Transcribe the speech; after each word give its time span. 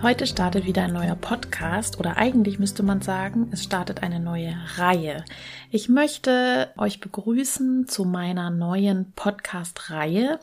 Heute 0.00 0.28
startet 0.28 0.64
wieder 0.64 0.84
ein 0.84 0.92
neuer 0.92 1.16
Podcast 1.16 1.98
oder 1.98 2.18
eigentlich 2.18 2.60
müsste 2.60 2.84
man 2.84 3.02
sagen, 3.02 3.48
es 3.50 3.64
startet 3.64 4.04
eine 4.04 4.20
neue 4.20 4.56
Reihe. 4.76 5.24
Ich 5.72 5.88
möchte 5.88 6.72
euch 6.76 7.00
begrüßen 7.00 7.88
zu 7.88 8.04
meiner 8.04 8.50
neuen 8.50 9.10
Podcast-Reihe. 9.16 10.38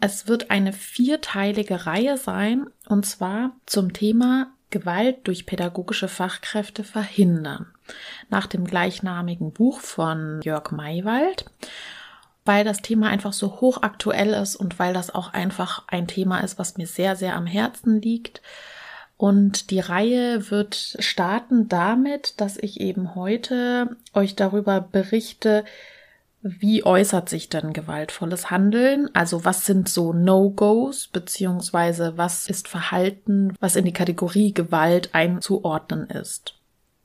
Es 0.00 0.28
wird 0.28 0.50
eine 0.50 0.72
vierteilige 0.72 1.84
Reihe 1.84 2.16
sein 2.16 2.66
und 2.88 3.04
zwar 3.04 3.52
zum 3.66 3.92
Thema 3.92 4.46
Gewalt 4.70 5.28
durch 5.28 5.44
pädagogische 5.44 6.08
Fachkräfte 6.08 6.84
verhindern. 6.84 7.66
Nach 8.30 8.46
dem 8.46 8.64
gleichnamigen 8.64 9.52
Buch 9.52 9.80
von 9.80 10.40
Jörg 10.42 10.70
Maywald 10.70 11.44
weil 12.44 12.64
das 12.64 12.82
Thema 12.82 13.08
einfach 13.08 13.32
so 13.32 13.60
hochaktuell 13.60 14.34
ist 14.34 14.56
und 14.56 14.78
weil 14.78 14.92
das 14.92 15.14
auch 15.14 15.32
einfach 15.32 15.84
ein 15.88 16.06
Thema 16.06 16.40
ist, 16.40 16.58
was 16.58 16.76
mir 16.76 16.86
sehr, 16.86 17.16
sehr 17.16 17.34
am 17.36 17.46
Herzen 17.46 18.00
liegt. 18.00 18.42
Und 19.16 19.70
die 19.70 19.80
Reihe 19.80 20.50
wird 20.50 20.96
starten 20.98 21.68
damit, 21.68 22.40
dass 22.40 22.58
ich 22.58 22.80
eben 22.80 23.14
heute 23.14 23.96
euch 24.12 24.34
darüber 24.36 24.80
berichte, 24.80 25.64
wie 26.42 26.84
äußert 26.84 27.30
sich 27.30 27.48
denn 27.48 27.72
gewaltvolles 27.72 28.50
Handeln? 28.50 29.08
Also 29.14 29.46
was 29.46 29.64
sind 29.64 29.88
so 29.88 30.12
No-Gos, 30.12 31.08
beziehungsweise 31.08 32.18
was 32.18 32.50
ist 32.50 32.68
Verhalten, 32.68 33.54
was 33.60 33.76
in 33.76 33.86
die 33.86 33.94
Kategorie 33.94 34.52
Gewalt 34.52 35.14
einzuordnen 35.14 36.10
ist? 36.10 36.54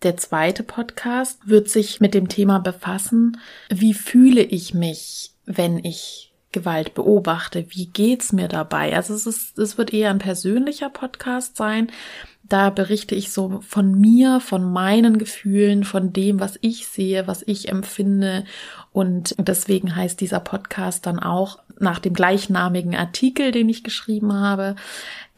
Der 0.02 0.16
zweite 0.16 0.64
Podcast 0.64 1.39
wird 1.45 1.69
sich 1.69 2.00
mit 2.00 2.14
dem 2.14 2.30
Thema 2.30 2.59
befassen, 2.59 3.38
wie 3.69 3.94
fühle 3.94 4.42
ich 4.42 4.73
mich, 4.73 5.31
wenn 5.45 5.83
ich 5.83 6.33
Gewalt 6.53 6.94
beobachte? 6.94 7.66
Wie 7.69 7.88
geht's 7.88 8.31
mir 8.31 8.47
dabei? 8.47 8.95
Also 8.95 9.14
es 9.14 9.27
ist, 9.27 9.59
es 9.59 9.77
wird 9.77 9.94
eher 9.94 10.09
ein 10.09 10.20
persönlicher 10.20 10.89
Podcast 10.89 11.58
sein. 11.58 11.92
Da 12.44 12.70
berichte 12.70 13.14
ich 13.14 13.31
so 13.31 13.59
von 13.61 14.00
mir, 14.00 14.39
von 14.39 14.72
meinen 14.72 15.20
Gefühlen, 15.20 15.83
von 15.83 16.14
dem, 16.14 16.39
was 16.39 16.58
ich 16.61 16.88
sehe, 16.88 17.27
was 17.27 17.44
ich 17.45 17.67
empfinde. 17.70 18.45
Und 18.92 19.36
deswegen 19.38 19.95
heißt 19.95 20.20
dieser 20.20 20.40
Podcast 20.40 21.06
dann 21.06 21.20
auch 21.20 21.59
nach 21.80 22.00
dem 22.00 22.14
gleichnamigen 22.14 22.95
Artikel, 22.95 23.52
den 23.52 23.70
ich 23.70 23.84
geschrieben 23.84 24.34
habe, 24.34 24.76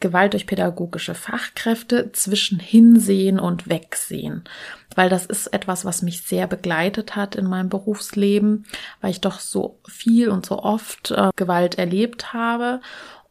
Gewalt 0.00 0.32
durch 0.32 0.46
pädagogische 0.46 1.14
Fachkräfte 1.14 2.10
zwischen 2.12 2.58
Hinsehen 2.58 3.38
und 3.38 3.68
Wegsehen. 3.68 4.44
Weil 4.96 5.08
das 5.08 5.26
ist 5.26 5.48
etwas, 5.48 5.84
was 5.84 6.02
mich 6.02 6.22
sehr 6.22 6.46
begleitet 6.46 7.14
hat 7.14 7.36
in 7.36 7.46
meinem 7.46 7.68
Berufsleben, 7.68 8.64
weil 9.00 9.12
ich 9.12 9.20
doch 9.20 9.38
so 9.38 9.78
viel 9.86 10.28
und 10.28 10.44
so 10.44 10.58
oft 10.58 11.12
äh, 11.12 11.30
Gewalt 11.36 11.78
erlebt 11.78 12.32
habe 12.32 12.80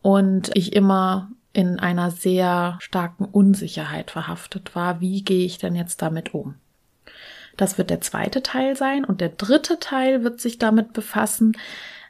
und 0.01 0.51
ich 0.55 0.73
immer 0.73 1.29
in 1.53 1.79
einer 1.79 2.11
sehr 2.11 2.77
starken 2.79 3.25
Unsicherheit 3.25 4.11
verhaftet 4.11 4.75
war. 4.75 5.01
Wie 5.01 5.23
gehe 5.23 5.45
ich 5.45 5.57
denn 5.57 5.75
jetzt 5.75 6.01
damit 6.01 6.33
um? 6.33 6.55
Das 7.57 7.77
wird 7.77 7.89
der 7.89 8.01
zweite 8.01 8.43
Teil 8.43 8.75
sein 8.75 9.03
und 9.05 9.21
der 9.21 9.29
dritte 9.29 9.79
Teil 9.79 10.23
wird 10.23 10.39
sich 10.41 10.57
damit 10.57 10.93
befassen, 10.93 11.53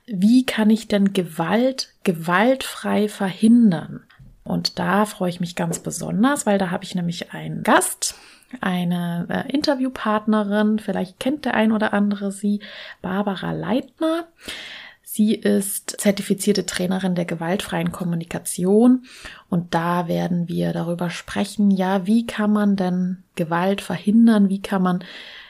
wie 0.05 0.45
kann 0.45 0.69
ich 0.69 0.87
denn 0.87 1.13
Gewalt 1.13 1.93
gewaltfrei 2.03 3.07
verhindern? 3.07 4.03
Und 4.43 4.79
da 4.79 5.05
freue 5.05 5.29
ich 5.29 5.39
mich 5.39 5.55
ganz 5.55 5.79
besonders, 5.79 6.45
weil 6.45 6.57
da 6.57 6.71
habe 6.71 6.83
ich 6.83 6.95
nämlich 6.95 7.31
einen 7.31 7.63
Gast, 7.63 8.15
eine 8.59 9.27
äh, 9.29 9.51
Interviewpartnerin, 9.51 10.79
vielleicht 10.79 11.19
kennt 11.19 11.45
der 11.45 11.53
ein 11.53 11.71
oder 11.71 11.93
andere 11.93 12.31
sie, 12.31 12.59
Barbara 13.01 13.51
Leitner. 13.51 14.27
Sie 15.13 15.35
ist 15.35 15.99
zertifizierte 15.99 16.65
Trainerin 16.65 17.15
der 17.15 17.25
gewaltfreien 17.25 17.91
Kommunikation 17.91 19.03
und 19.49 19.73
da 19.73 20.07
werden 20.07 20.47
wir 20.47 20.71
darüber 20.71 21.09
sprechen, 21.09 21.69
ja, 21.69 22.07
wie 22.07 22.25
kann 22.25 22.53
man 22.53 22.77
denn 22.77 23.17
Gewalt 23.35 23.81
verhindern, 23.81 24.47
wie 24.47 24.61
kann 24.61 24.81
man 24.81 25.03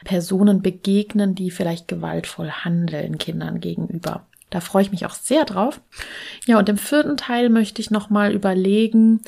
Personen 0.03 0.63
begegnen, 0.63 1.35
die 1.35 1.51
vielleicht 1.51 1.87
gewaltvoll 1.87 2.49
handeln 2.49 3.19
Kindern 3.19 3.59
gegenüber. 3.59 4.25
Da 4.49 4.61
freue 4.61 4.81
ich 4.81 4.91
mich 4.91 5.05
auch 5.05 5.13
sehr 5.13 5.45
drauf. 5.45 5.79
Ja, 6.47 6.57
und 6.57 6.67
im 6.67 6.77
vierten 6.77 7.15
Teil 7.15 7.49
möchte 7.49 7.83
ich 7.83 7.91
nochmal 7.91 8.33
überlegen, 8.33 9.21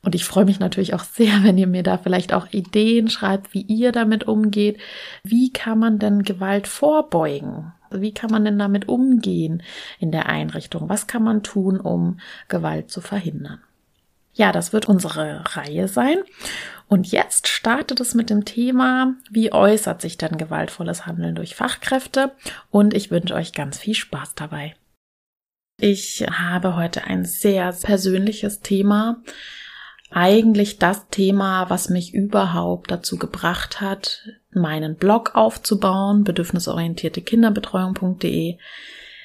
und 0.00 0.14
ich 0.14 0.24
freue 0.24 0.46
mich 0.46 0.60
natürlich 0.60 0.94
auch 0.94 1.04
sehr, 1.04 1.32
wenn 1.44 1.58
ihr 1.58 1.66
mir 1.66 1.82
da 1.82 1.98
vielleicht 1.98 2.32
auch 2.32 2.46
Ideen 2.52 3.10
schreibt, 3.10 3.52
wie 3.52 3.60
ihr 3.60 3.92
damit 3.92 4.24
umgeht. 4.24 4.78
Wie 5.24 5.52
kann 5.52 5.78
man 5.78 5.98
denn 5.98 6.22
Gewalt 6.22 6.68
vorbeugen? 6.68 7.74
Wie 8.00 8.14
kann 8.14 8.30
man 8.30 8.44
denn 8.44 8.58
damit 8.58 8.88
umgehen 8.88 9.62
in 9.98 10.12
der 10.12 10.26
Einrichtung? 10.26 10.88
Was 10.88 11.06
kann 11.06 11.22
man 11.22 11.42
tun, 11.42 11.80
um 11.80 12.18
Gewalt 12.48 12.90
zu 12.90 13.00
verhindern? 13.00 13.60
Ja, 14.34 14.50
das 14.50 14.72
wird 14.72 14.88
unsere 14.88 15.44
Reihe 15.56 15.86
sein. 15.86 16.18
Und 16.88 17.10
jetzt 17.12 17.46
startet 17.48 18.00
es 18.00 18.14
mit 18.14 18.30
dem 18.30 18.44
Thema, 18.44 19.14
wie 19.30 19.52
äußert 19.52 20.02
sich 20.02 20.18
denn 20.18 20.36
gewaltvolles 20.36 21.06
Handeln 21.06 21.34
durch 21.36 21.54
Fachkräfte? 21.54 22.32
Und 22.70 22.94
ich 22.94 23.10
wünsche 23.10 23.34
euch 23.34 23.52
ganz 23.52 23.78
viel 23.78 23.94
Spaß 23.94 24.34
dabei. 24.34 24.74
Ich 25.80 26.24
habe 26.30 26.76
heute 26.76 27.04
ein 27.04 27.24
sehr 27.24 27.72
persönliches 27.72 28.60
Thema. 28.60 29.22
Eigentlich 30.16 30.78
das 30.78 31.08
Thema, 31.08 31.70
was 31.70 31.90
mich 31.90 32.14
überhaupt 32.14 32.92
dazu 32.92 33.18
gebracht 33.18 33.80
hat, 33.80 34.22
meinen 34.52 34.94
Blog 34.94 35.32
aufzubauen, 35.34 36.22
bedürfnisorientierte 36.22 37.20
Kinderbetreuung.de, 37.20 38.56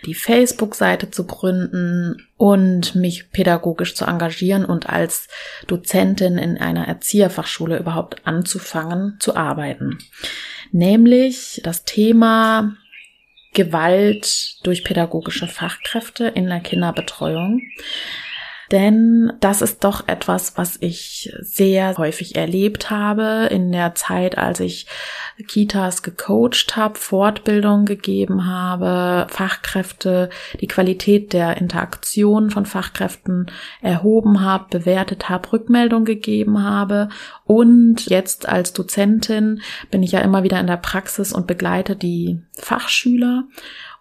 die 0.07 0.13
Facebook-Seite 0.15 1.11
zu 1.11 1.27
gründen 1.27 2.27
und 2.37 2.95
mich 2.95 3.29
pädagogisch 3.29 3.93
zu 3.93 4.05
engagieren 4.05 4.65
und 4.65 4.89
als 4.89 5.27
Dozentin 5.67 6.39
in 6.39 6.57
einer 6.57 6.87
Erzieherfachschule 6.87 7.77
überhaupt 7.77 8.25
anzufangen 8.25 9.17
zu 9.19 9.35
arbeiten. 9.35 9.99
Nämlich 10.71 11.61
das 11.63 11.83
Thema 11.83 12.75
Gewalt 13.53 14.65
durch 14.65 14.83
pädagogische 14.83 15.45
Fachkräfte 15.45 16.25
in 16.29 16.47
der 16.47 16.61
Kinderbetreuung. 16.61 17.61
Denn 18.71 19.33
das 19.39 19.63
ist 19.63 19.83
doch 19.83 20.07
etwas, 20.07 20.57
was 20.57 20.77
ich 20.79 21.33
sehr 21.39 21.97
häufig 21.97 22.35
erlebt 22.35 22.91
habe 22.91 23.47
in 23.49 23.71
der 23.71 23.95
Zeit, 23.95 24.37
als 24.37 24.59
ich 24.59 24.85
Kitas 25.47 26.03
gecoacht 26.03 26.75
habe, 26.75 26.99
Fortbildung 26.99 27.85
gegeben 27.85 28.45
habe, 28.45 29.27
Fachkräfte, 29.31 30.29
die 30.61 30.67
Qualität 30.67 31.33
der 31.33 31.57
Interaktion 31.57 32.51
von 32.51 32.67
Fachkräften 32.67 33.47
erhoben 33.81 34.41
habe, 34.41 34.65
bewertet 34.69 35.29
habe, 35.29 35.51
Rückmeldung 35.51 36.05
gegeben 36.05 36.63
habe. 36.63 37.09
Und 37.45 38.05
jetzt 38.05 38.47
als 38.47 38.73
Dozentin 38.73 39.61
bin 39.89 40.03
ich 40.03 40.11
ja 40.11 40.19
immer 40.19 40.43
wieder 40.43 40.59
in 40.59 40.67
der 40.67 40.77
Praxis 40.77 41.33
und 41.33 41.47
begleite 41.47 41.95
die 41.95 42.41
Fachschüler. 42.53 43.45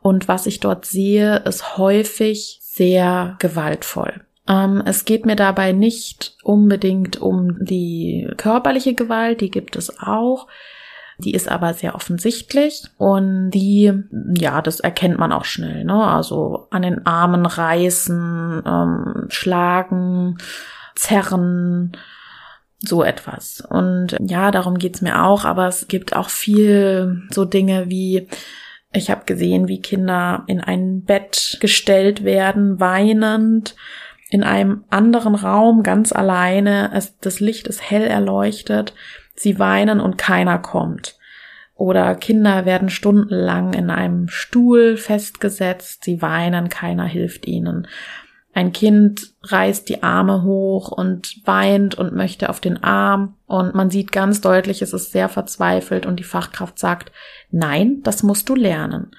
Und 0.01 0.29
was 0.29 0.47
ich 0.47 0.61
dort 0.61 0.85
sehe, 0.85 1.39
ist 1.39 1.79
häufig 1.79 2.59
sehr 2.63 3.37
gewaltvoll. 3.39 4.28
Ähm, 4.49 4.83
es 4.87 5.05
geht 5.05 5.27
mir 5.27 5.37
dabei 5.37 5.73
nicht 5.73 6.37
unbedingt 6.43 7.21
um 7.21 7.65
die 7.65 8.29
körperliche 8.37 8.95
Gewalt, 8.95 9.41
die 9.41 9.51
gibt 9.51 9.77
es 9.77 10.01
auch. 10.01 10.47
Die 11.21 11.35
ist 11.35 11.49
aber 11.49 11.75
sehr 11.75 11.97
offensichtlich 11.97 12.85
und 12.97 13.51
die, 13.51 13.93
ja, 14.37 14.63
das 14.63 14.79
erkennt 14.79 15.19
man 15.19 15.33
auch 15.33 15.45
schnell, 15.45 15.85
ne? 15.85 16.01
Also 16.05 16.69
an 16.71 16.83
den 16.83 17.07
Armen 17.07 17.45
reißen, 17.45 18.63
ähm, 18.65 19.27
schlagen, 19.29 20.39
zerren, 20.95 21.97
so 22.79 23.03
etwas. 23.03 23.61
Und 23.69 24.17
ja, 24.21 24.53
darum 24.53 24.79
geht's 24.79 25.03
mir 25.03 25.25
auch, 25.25 25.45
aber 25.45 25.67
es 25.67 25.89
gibt 25.89 26.15
auch 26.15 26.29
viel 26.31 27.23
so 27.31 27.45
Dinge 27.45 27.91
wie, 27.91 28.29
ich 28.93 29.11
habe 29.11 29.25
gesehen, 29.25 29.67
wie 29.67 29.83
Kinder 29.83 30.45
in 30.47 30.61
ein 30.61 31.03
Bett 31.03 31.59
gestellt 31.61 32.23
werden, 32.23 32.79
weinend 32.79 33.75
in 34.31 34.43
einem 34.43 34.85
anderen 34.91 35.35
Raum 35.35 35.83
ganz 35.83 36.13
alleine, 36.13 36.91
es, 36.95 37.19
das 37.19 37.41
Licht 37.41 37.67
ist 37.67 37.91
hell 37.91 38.07
erleuchtet, 38.07 38.95
sie 39.35 39.59
weinen 39.59 40.01
und 40.01 40.19
keiner 40.19 40.59
kommt. 40.59 41.17
Oder 41.75 42.15
Kinder 42.17 42.65
werden 42.67 42.91
stundenlang 42.91 43.73
in 43.73 43.91
einem 43.91 44.29
Stuhl 44.29 44.97
festgesetzt, 44.97 46.05
sie 46.05 46.21
weinen, 46.21 46.69
keiner 46.69 47.05
hilft 47.05 47.47
ihnen. 47.47 47.87
Ein 48.53 48.73
Kind 48.73 49.35
reißt 49.45 49.89
die 49.89 50.03
Arme 50.03 50.43
hoch 50.43 50.91
und 50.91 51.41
weint 51.45 51.95
und 51.95 52.15
möchte 52.15 52.49
auf 52.49 52.59
den 52.59 52.83
Arm 52.83 53.37
und 53.47 53.75
man 53.77 53.91
sieht 53.91 54.11
ganz 54.11 54.41
deutlich, 54.41 54.83
es 54.83 54.93
ist 54.93 55.13
sehr 55.13 55.29
verzweifelt 55.29 56.07
und 56.07 56.17
die 56.17 56.25
Fachkraft 56.25 56.79
sagt, 56.79 57.13
nein, 57.53 58.01
das 58.03 58.25
musst 58.25 58.49
du 58.49 58.57
lernen. 58.57 59.13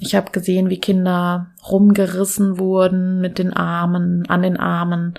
Ich 0.00 0.14
habe 0.14 0.32
gesehen, 0.32 0.70
wie 0.70 0.80
Kinder 0.80 1.52
rumgerissen 1.70 2.58
wurden 2.58 3.20
mit 3.20 3.38
den 3.38 3.52
Armen, 3.52 4.24
an 4.28 4.42
den 4.42 4.56
Armen, 4.56 5.14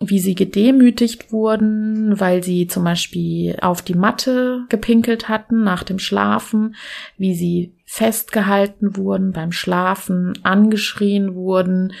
wie 0.00 0.18
sie 0.18 0.34
gedemütigt 0.34 1.30
wurden, 1.30 2.18
weil 2.18 2.42
sie 2.42 2.66
zum 2.66 2.84
Beispiel 2.84 3.56
auf 3.60 3.82
die 3.82 3.94
Matte 3.94 4.64
gepinkelt 4.70 5.28
hatten 5.28 5.62
nach 5.62 5.82
dem 5.82 5.98
Schlafen, 5.98 6.74
wie 7.18 7.34
sie 7.34 7.74
festgehalten 7.84 8.96
wurden 8.96 9.32
beim 9.32 9.52
Schlafen, 9.52 10.32
angeschrien 10.42 11.34
wurden, 11.34 11.92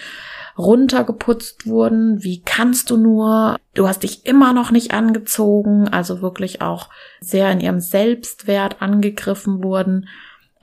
runtergeputzt 0.56 1.66
wurden. 1.66 2.22
Wie 2.22 2.42
kannst 2.42 2.90
du 2.90 2.96
nur? 2.96 3.56
Du 3.74 3.86
hast 3.86 4.02
dich 4.02 4.24
immer 4.24 4.52
noch 4.52 4.70
nicht 4.70 4.92
angezogen. 4.92 5.88
Also 5.88 6.22
wirklich 6.22 6.62
auch 6.62 6.88
sehr 7.20 7.50
in 7.50 7.60
ihrem 7.60 7.80
Selbstwert 7.80 8.80
angegriffen 8.80 9.62
wurden. 9.62 10.08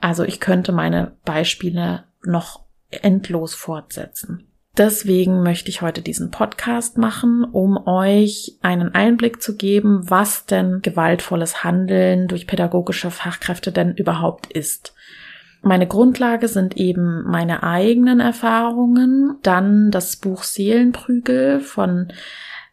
Also 0.00 0.24
ich 0.24 0.40
könnte 0.40 0.72
meine 0.72 1.12
Beispiele 1.24 2.04
noch 2.24 2.64
endlos 2.90 3.54
fortsetzen. 3.54 4.44
Deswegen 4.76 5.42
möchte 5.42 5.70
ich 5.70 5.82
heute 5.82 6.02
diesen 6.02 6.30
Podcast 6.30 6.98
machen, 6.98 7.44
um 7.44 7.84
euch 7.88 8.58
einen 8.62 8.94
Einblick 8.94 9.42
zu 9.42 9.56
geben, 9.56 10.08
was 10.08 10.46
denn 10.46 10.82
gewaltvolles 10.82 11.64
Handeln 11.64 12.28
durch 12.28 12.46
pädagogische 12.46 13.10
Fachkräfte 13.10 13.72
denn 13.72 13.94
überhaupt 13.94 14.52
ist. 14.52 14.94
Meine 15.62 15.88
Grundlage 15.88 16.46
sind 16.46 16.76
eben 16.76 17.24
meine 17.24 17.64
eigenen 17.64 18.20
Erfahrungen, 18.20 19.38
dann 19.42 19.90
das 19.90 20.14
Buch 20.14 20.44
Seelenprügel 20.44 21.58
von 21.58 22.12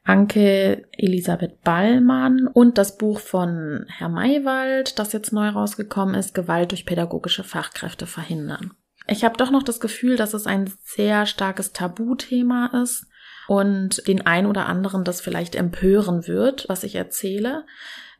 Anke 0.05 0.87
Elisabeth 0.91 1.61
Ballmann 1.63 2.47
und 2.47 2.77
das 2.77 2.97
Buch 2.97 3.19
von 3.19 3.85
Herr 3.89 4.07
Maywald, 4.07 4.99
das 4.99 5.13
jetzt 5.13 5.33
neu 5.33 5.49
rausgekommen 5.49 6.13
ist, 6.13 6.35
Gewalt 6.35 6.71
durch 6.71 6.85
pädagogische 6.85 7.43
Fachkräfte 7.43 8.05
verhindern. 8.05 8.71
Ich 9.07 9.23
habe 9.23 9.35
doch 9.37 9.49
noch 9.49 9.63
das 9.63 9.79
Gefühl, 9.79 10.15
dass 10.15 10.35
es 10.35 10.45
ein 10.45 10.71
sehr 10.83 11.25
starkes 11.25 11.73
Tabuthema 11.73 12.67
ist 12.83 13.07
und 13.47 14.07
den 14.07 14.25
ein 14.25 14.45
oder 14.45 14.67
anderen 14.67 15.03
das 15.03 15.21
vielleicht 15.21 15.55
empören 15.55 16.27
wird, 16.27 16.69
was 16.69 16.83
ich 16.83 16.93
erzähle. 16.95 17.65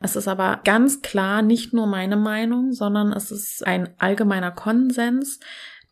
Es 0.00 0.16
ist 0.16 0.26
aber 0.26 0.60
ganz 0.64 1.02
klar 1.02 1.42
nicht 1.42 1.72
nur 1.72 1.86
meine 1.86 2.16
Meinung, 2.16 2.72
sondern 2.72 3.12
es 3.12 3.30
ist 3.30 3.64
ein 3.64 3.94
allgemeiner 3.98 4.50
Konsens, 4.50 5.38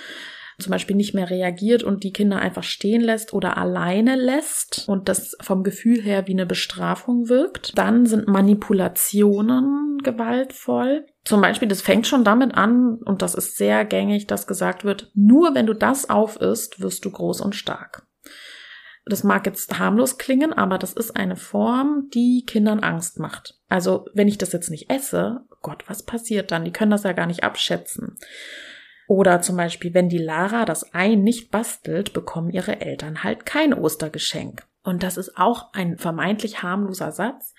zum 0.57 0.71
Beispiel 0.71 0.95
nicht 0.95 1.13
mehr 1.13 1.29
reagiert 1.29 1.83
und 1.83 2.03
die 2.03 2.11
Kinder 2.11 2.39
einfach 2.39 2.63
stehen 2.63 3.01
lässt 3.01 3.33
oder 3.33 3.57
alleine 3.57 4.15
lässt 4.15 4.85
und 4.87 5.07
das 5.07 5.37
vom 5.41 5.63
Gefühl 5.63 6.01
her 6.01 6.27
wie 6.27 6.33
eine 6.33 6.45
Bestrafung 6.45 7.29
wirkt. 7.29 7.77
Dann 7.77 8.05
sind 8.05 8.27
Manipulationen 8.27 9.99
gewaltvoll. 10.03 11.05
Zum 11.23 11.41
Beispiel, 11.41 11.67
das 11.67 11.81
fängt 11.81 12.07
schon 12.07 12.23
damit 12.23 12.55
an, 12.55 12.95
und 13.05 13.21
das 13.21 13.35
ist 13.35 13.57
sehr 13.57 13.85
gängig, 13.85 14.27
dass 14.27 14.47
gesagt 14.47 14.83
wird, 14.83 15.11
nur 15.13 15.55
wenn 15.55 15.65
du 15.65 15.73
das 15.73 16.09
auf 16.09 16.37
isst, 16.41 16.81
wirst 16.81 17.05
du 17.05 17.11
groß 17.11 17.41
und 17.41 17.55
stark. 17.55 18.08
Das 19.05 19.23
mag 19.23 19.45
jetzt 19.45 19.79
harmlos 19.79 20.17
klingen, 20.17 20.53
aber 20.53 20.77
das 20.77 20.93
ist 20.93 21.15
eine 21.15 21.35
Form, 21.35 22.09
die 22.13 22.43
Kindern 22.45 22.79
Angst 22.81 23.19
macht. 23.19 23.57
Also, 23.67 24.05
wenn 24.13 24.27
ich 24.27 24.37
das 24.37 24.51
jetzt 24.51 24.69
nicht 24.69 24.89
esse, 24.89 25.41
Gott, 25.61 25.83
was 25.87 26.03
passiert 26.03 26.51
dann? 26.51 26.65
Die 26.65 26.71
können 26.71 26.91
das 26.91 27.03
ja 27.03 27.13
gar 27.13 27.25
nicht 27.25 27.43
abschätzen. 27.43 28.17
Oder 29.07 29.41
zum 29.41 29.57
Beispiel, 29.57 29.93
wenn 29.95 30.07
die 30.07 30.19
Lara 30.19 30.65
das 30.65 30.93
Ei 30.93 31.15
nicht 31.15 31.49
bastelt, 31.49 32.13
bekommen 32.13 32.51
ihre 32.51 32.79
Eltern 32.81 33.23
halt 33.23 33.45
kein 33.45 33.73
Ostergeschenk. 33.73 34.63
Und 34.83 35.03
das 35.03 35.17
ist 35.17 35.37
auch 35.37 35.73
ein 35.73 35.97
vermeintlich 35.97 36.61
harmloser 36.61 37.11
Satz, 37.11 37.53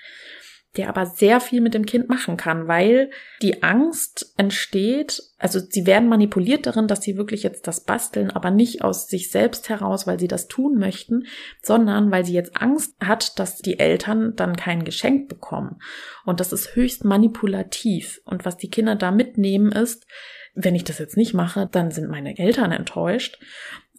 der 0.77 0.89
aber 0.89 1.05
sehr 1.07 1.41
viel 1.41 1.61
mit 1.61 1.75
dem 1.75 1.85
Kind 1.85 2.09
machen 2.09 2.37
kann, 2.37 2.69
weil 2.69 3.11
die 3.43 3.63
Angst 3.63 4.33
entsteht, 4.37 5.21
also 5.39 5.59
sie 5.59 5.85
werden 5.85 6.09
manipuliert 6.09 6.67
darin, 6.67 6.87
dass 6.87 7.03
sie 7.03 7.17
wirklich 7.17 7.43
jetzt 7.43 7.67
das 7.67 7.85
basteln, 7.85 8.31
aber 8.31 8.51
nicht 8.53 8.85
aus 8.85 9.09
sich 9.09 9.31
selbst 9.31 9.69
heraus, 9.69 10.07
weil 10.07 10.21
sie 10.21 10.29
das 10.29 10.47
tun 10.47 10.79
möchten, 10.79 11.25
sondern 11.61 12.13
weil 12.13 12.25
sie 12.25 12.35
jetzt 12.35 12.61
Angst 12.61 12.95
hat, 13.01 13.39
dass 13.41 13.57
die 13.57 13.81
Eltern 13.81 14.35
dann 14.37 14.55
kein 14.55 14.85
Geschenk 14.85 15.29
bekommen. 15.29 15.81
Und 16.25 16.39
das 16.39 16.53
ist 16.53 16.77
höchst 16.77 17.05
manipulativ. 17.05 18.21
Und 18.25 18.45
was 18.45 18.57
die 18.57 18.71
Kinder 18.71 18.95
da 18.95 19.11
mitnehmen 19.11 19.73
ist, 19.73 20.07
wenn 20.55 20.75
ich 20.75 20.85
das 20.85 20.99
jetzt 20.99 21.17
nicht 21.17 21.35
mache, 21.35 21.69
dann 21.71 21.91
sind 21.91 22.09
meine 22.09 22.39
Eltern 22.39 22.71
enttäuscht. 22.71 23.39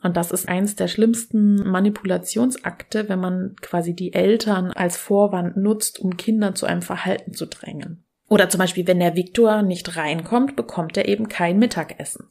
Und 0.02 0.18
das 0.18 0.32
ist 0.32 0.48
eins 0.48 0.76
der 0.76 0.88
schlimmsten 0.88 1.56
Manipulationsakte, 1.70 3.08
wenn 3.08 3.20
man 3.20 3.56
quasi 3.62 3.94
die 3.94 4.14
Eltern 4.14 4.72
als 4.72 4.98
Vorwand 4.98 5.58
nutzt, 5.58 6.00
um 6.00 6.18
Kinder 6.18 6.56
zu 6.56 6.66
einem 6.66 6.82
Verhalten 6.82 7.34
zu 7.34 7.46
drängen. 7.46 8.04
Oder 8.28 8.50
zum 8.50 8.60
Beispiel, 8.60 8.88
wenn 8.88 9.00
der 9.00 9.16
Viktor 9.16 9.62
nicht 9.62 9.98
reinkommt, 9.98 10.56
bekommt 10.56 10.96
er 10.96 11.08
eben 11.08 11.28
kein 11.28 11.60
Mittagessen. 11.60 12.30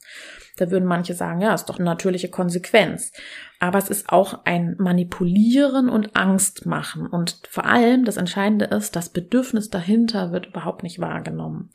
Da 0.57 0.71
würden 0.71 0.87
manche 0.87 1.13
sagen, 1.13 1.41
ja, 1.41 1.53
ist 1.53 1.65
doch 1.65 1.77
eine 1.77 1.85
natürliche 1.85 2.29
Konsequenz. 2.29 3.11
Aber 3.59 3.77
es 3.77 3.89
ist 3.89 4.09
auch 4.09 4.45
ein 4.45 4.75
Manipulieren 4.79 5.89
und 5.89 6.15
Angst 6.15 6.65
machen. 6.65 7.05
Und 7.05 7.41
vor 7.47 7.65
allem, 7.65 8.03
das 8.03 8.17
Entscheidende 8.17 8.65
ist, 8.65 8.95
das 8.95 9.09
Bedürfnis 9.09 9.69
dahinter 9.69 10.31
wird 10.31 10.47
überhaupt 10.47 10.83
nicht 10.83 10.99
wahrgenommen 10.99 11.69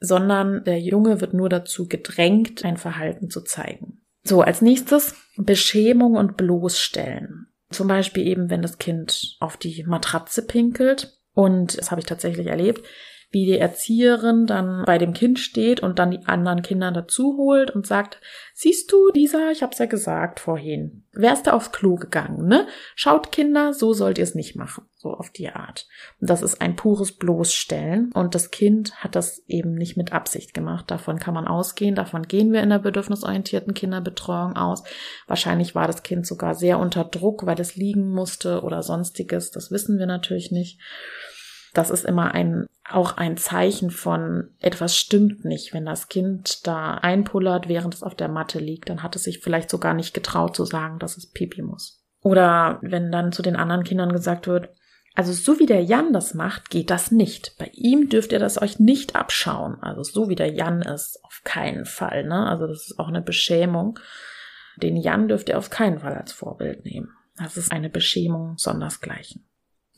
sondern 0.00 0.64
der 0.64 0.80
Junge 0.80 1.20
wird 1.20 1.34
nur 1.34 1.48
dazu 1.48 1.88
gedrängt, 1.88 2.64
ein 2.64 2.76
Verhalten 2.76 3.30
zu 3.30 3.42
zeigen. 3.42 4.02
So, 4.26 4.40
als 4.42 4.60
nächstes 4.60 5.14
Beschämung 5.36 6.14
und 6.14 6.36
bloßstellen. 6.36 7.46
Zum 7.70 7.86
Beispiel 7.86 8.26
eben, 8.26 8.50
wenn 8.50 8.60
das 8.60 8.78
Kind 8.78 9.36
auf 9.38 9.56
die 9.56 9.84
Matratze 9.84 10.42
pinkelt. 10.42 11.16
Und 11.32 11.78
das 11.78 11.92
habe 11.92 12.00
ich 12.00 12.06
tatsächlich 12.06 12.48
erlebt. 12.48 12.84
Wie 13.30 13.44
die 13.44 13.58
Erzieherin 13.58 14.46
dann 14.46 14.84
bei 14.86 14.98
dem 14.98 15.12
Kind 15.12 15.38
steht 15.38 15.80
und 15.80 15.98
dann 15.98 16.12
die 16.12 16.24
anderen 16.26 16.62
Kinder 16.62 16.92
dazu 16.92 17.36
holt 17.36 17.70
und 17.70 17.86
sagt, 17.86 18.20
siehst 18.54 18.92
du, 18.92 19.10
Lisa, 19.12 19.50
ich 19.50 19.62
hab's 19.62 19.78
ja 19.78 19.86
gesagt 19.86 20.38
vorhin, 20.38 21.04
wärst 21.12 21.46
du 21.46 21.52
aufs 21.52 21.72
Klo 21.72 21.96
gegangen, 21.96 22.46
ne? 22.46 22.68
Schaut 22.94 23.32
Kinder, 23.32 23.74
so 23.74 23.92
sollt 23.92 24.18
ihr 24.18 24.24
es 24.24 24.36
nicht 24.36 24.54
machen, 24.54 24.84
so 24.94 25.10
auf 25.10 25.30
die 25.30 25.48
Art. 25.48 25.88
Und 26.20 26.30
das 26.30 26.40
ist 26.40 26.60
ein 26.60 26.76
pures 26.76 27.12
Bloßstellen 27.12 28.12
und 28.12 28.36
das 28.36 28.52
Kind 28.52 28.94
hat 29.02 29.16
das 29.16 29.42
eben 29.48 29.74
nicht 29.74 29.96
mit 29.96 30.12
Absicht 30.12 30.54
gemacht. 30.54 30.90
Davon 30.90 31.18
kann 31.18 31.34
man 31.34 31.48
ausgehen, 31.48 31.96
davon 31.96 32.22
gehen 32.22 32.52
wir 32.52 32.62
in 32.62 32.70
der 32.70 32.78
bedürfnisorientierten 32.78 33.74
Kinderbetreuung 33.74 34.54
aus. 34.54 34.84
Wahrscheinlich 35.26 35.74
war 35.74 35.88
das 35.88 36.04
Kind 36.04 36.26
sogar 36.26 36.54
sehr 36.54 36.78
unter 36.78 37.04
Druck, 37.04 37.44
weil 37.44 37.60
es 37.60 37.74
liegen 37.74 38.08
musste 38.08 38.62
oder 38.62 38.84
sonstiges, 38.84 39.50
das 39.50 39.72
wissen 39.72 39.98
wir 39.98 40.06
natürlich 40.06 40.52
nicht 40.52 40.78
das 41.76 41.90
ist 41.90 42.04
immer 42.04 42.32
ein, 42.32 42.66
auch 42.88 43.16
ein 43.16 43.36
Zeichen 43.36 43.90
von 43.90 44.50
etwas 44.60 44.96
stimmt 44.96 45.44
nicht. 45.44 45.74
Wenn 45.74 45.84
das 45.84 46.08
Kind 46.08 46.66
da 46.66 46.94
einpullert, 46.94 47.68
während 47.68 47.94
es 47.94 48.02
auf 48.02 48.14
der 48.14 48.28
Matte 48.28 48.58
liegt, 48.58 48.88
dann 48.88 49.02
hat 49.02 49.14
es 49.16 49.24
sich 49.24 49.40
vielleicht 49.40 49.68
sogar 49.68 49.92
nicht 49.92 50.14
getraut 50.14 50.56
zu 50.56 50.64
sagen, 50.64 50.98
dass 50.98 51.16
es 51.16 51.30
pipi 51.30 51.62
muss. 51.62 52.02
Oder 52.22 52.78
wenn 52.82 53.12
dann 53.12 53.32
zu 53.32 53.42
den 53.42 53.56
anderen 53.56 53.84
Kindern 53.84 54.12
gesagt 54.12 54.46
wird, 54.46 54.70
also 55.14 55.32
so 55.32 55.58
wie 55.58 55.66
der 55.66 55.82
Jan 55.82 56.12
das 56.12 56.34
macht, 56.34 56.70
geht 56.70 56.90
das 56.90 57.10
nicht. 57.10 57.56
Bei 57.58 57.70
ihm 57.72 58.08
dürft 58.08 58.32
ihr 58.32 58.38
das 58.38 58.60
euch 58.60 58.78
nicht 58.78 59.16
abschauen. 59.16 59.82
Also 59.82 60.02
so 60.02 60.28
wie 60.28 60.34
der 60.34 60.52
Jan 60.52 60.82
ist, 60.82 61.24
auf 61.24 61.42
keinen 61.44 61.86
Fall. 61.86 62.24
Ne? 62.24 62.46
Also 62.46 62.66
das 62.66 62.88
ist 62.88 62.98
auch 62.98 63.08
eine 63.08 63.22
Beschämung. 63.22 63.98
Den 64.76 64.96
Jan 64.96 65.28
dürft 65.28 65.48
ihr 65.48 65.56
auf 65.58 65.70
keinen 65.70 66.00
Fall 66.00 66.14
als 66.14 66.32
Vorbild 66.32 66.84
nehmen. 66.84 67.10
Das 67.38 67.56
ist 67.56 67.72
eine 67.72 67.88
Beschämung 67.88 68.58
sondersgleichen. 68.58 69.46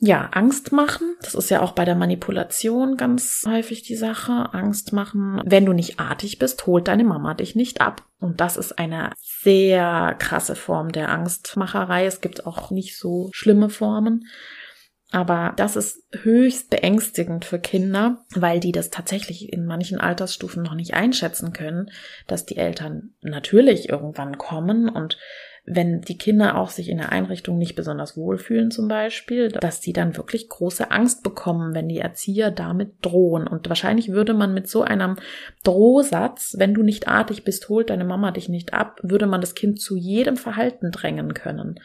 Ja, 0.01 0.29
Angst 0.31 0.71
machen, 0.71 1.15
das 1.21 1.35
ist 1.35 1.49
ja 1.49 1.61
auch 1.61 1.73
bei 1.73 1.83
der 1.83 1.95
Manipulation 1.95 2.95
ganz 2.95 3.43
häufig 3.45 3.83
die 3.83 3.97
Sache. 3.97 4.53
Angst 4.53 4.93
machen, 4.93 5.41
wenn 5.45 5.65
du 5.65 5.73
nicht 5.73 5.99
artig 5.99 6.39
bist, 6.39 6.65
holt 6.65 6.87
deine 6.87 7.03
Mama 7.03 7.33
dich 7.33 7.53
nicht 7.53 7.81
ab. 7.81 8.03
Und 8.17 8.39
das 8.39 8.55
ist 8.55 8.79
eine 8.79 9.11
sehr 9.19 10.15
krasse 10.17 10.55
Form 10.55 10.93
der 10.93 11.09
Angstmacherei. 11.09 12.05
Es 12.05 12.21
gibt 12.21 12.45
auch 12.47 12.71
nicht 12.71 12.97
so 12.97 13.29
schlimme 13.33 13.69
Formen. 13.69 14.25
Aber 15.11 15.53
das 15.57 15.75
ist 15.75 16.03
höchst 16.21 16.69
beängstigend 16.69 17.43
für 17.43 17.59
Kinder, 17.59 18.23
weil 18.35 18.59
die 18.59 18.71
das 18.71 18.91
tatsächlich 18.91 19.51
in 19.51 19.65
manchen 19.65 19.99
Altersstufen 19.99 20.61
noch 20.63 20.75
nicht 20.75 20.93
einschätzen 20.93 21.51
können, 21.51 21.91
dass 22.27 22.45
die 22.45 22.57
Eltern 22.57 23.15
natürlich 23.21 23.89
irgendwann 23.89 24.37
kommen 24.37 24.87
und 24.87 25.17
wenn 25.71 26.01
die 26.01 26.17
Kinder 26.17 26.57
auch 26.57 26.69
sich 26.69 26.89
in 26.89 26.97
der 26.97 27.11
Einrichtung 27.11 27.59
nicht 27.59 27.75
besonders 27.75 28.17
wohlfühlen 28.17 28.71
zum 28.71 28.87
Beispiel, 28.87 29.49
dass 29.49 29.81
sie 29.81 29.93
dann 29.93 30.17
wirklich 30.17 30.49
große 30.49 30.89
Angst 30.89 31.21
bekommen, 31.21 31.75
wenn 31.75 31.87
die 31.87 31.99
Erzieher 31.99 32.49
damit 32.49 32.93
drohen. 33.01 33.47
Und 33.47 33.69
wahrscheinlich 33.69 34.09
würde 34.11 34.33
man 34.33 34.53
mit 34.53 34.67
so 34.67 34.81
einem 34.81 35.17
Drohsatz, 35.63 36.55
wenn 36.57 36.73
du 36.73 36.81
nicht 36.81 37.07
artig 37.07 37.43
bist, 37.43 37.69
holt 37.69 37.91
deine 37.91 38.03
Mama 38.03 38.31
dich 38.31 38.49
nicht 38.49 38.73
ab, 38.73 38.99
würde 39.03 39.27
man 39.27 39.41
das 39.41 39.53
Kind 39.53 39.79
zu 39.79 39.95
jedem 39.95 40.37
Verhalten 40.37 40.91
drängen 40.91 41.35
können, 41.35 41.79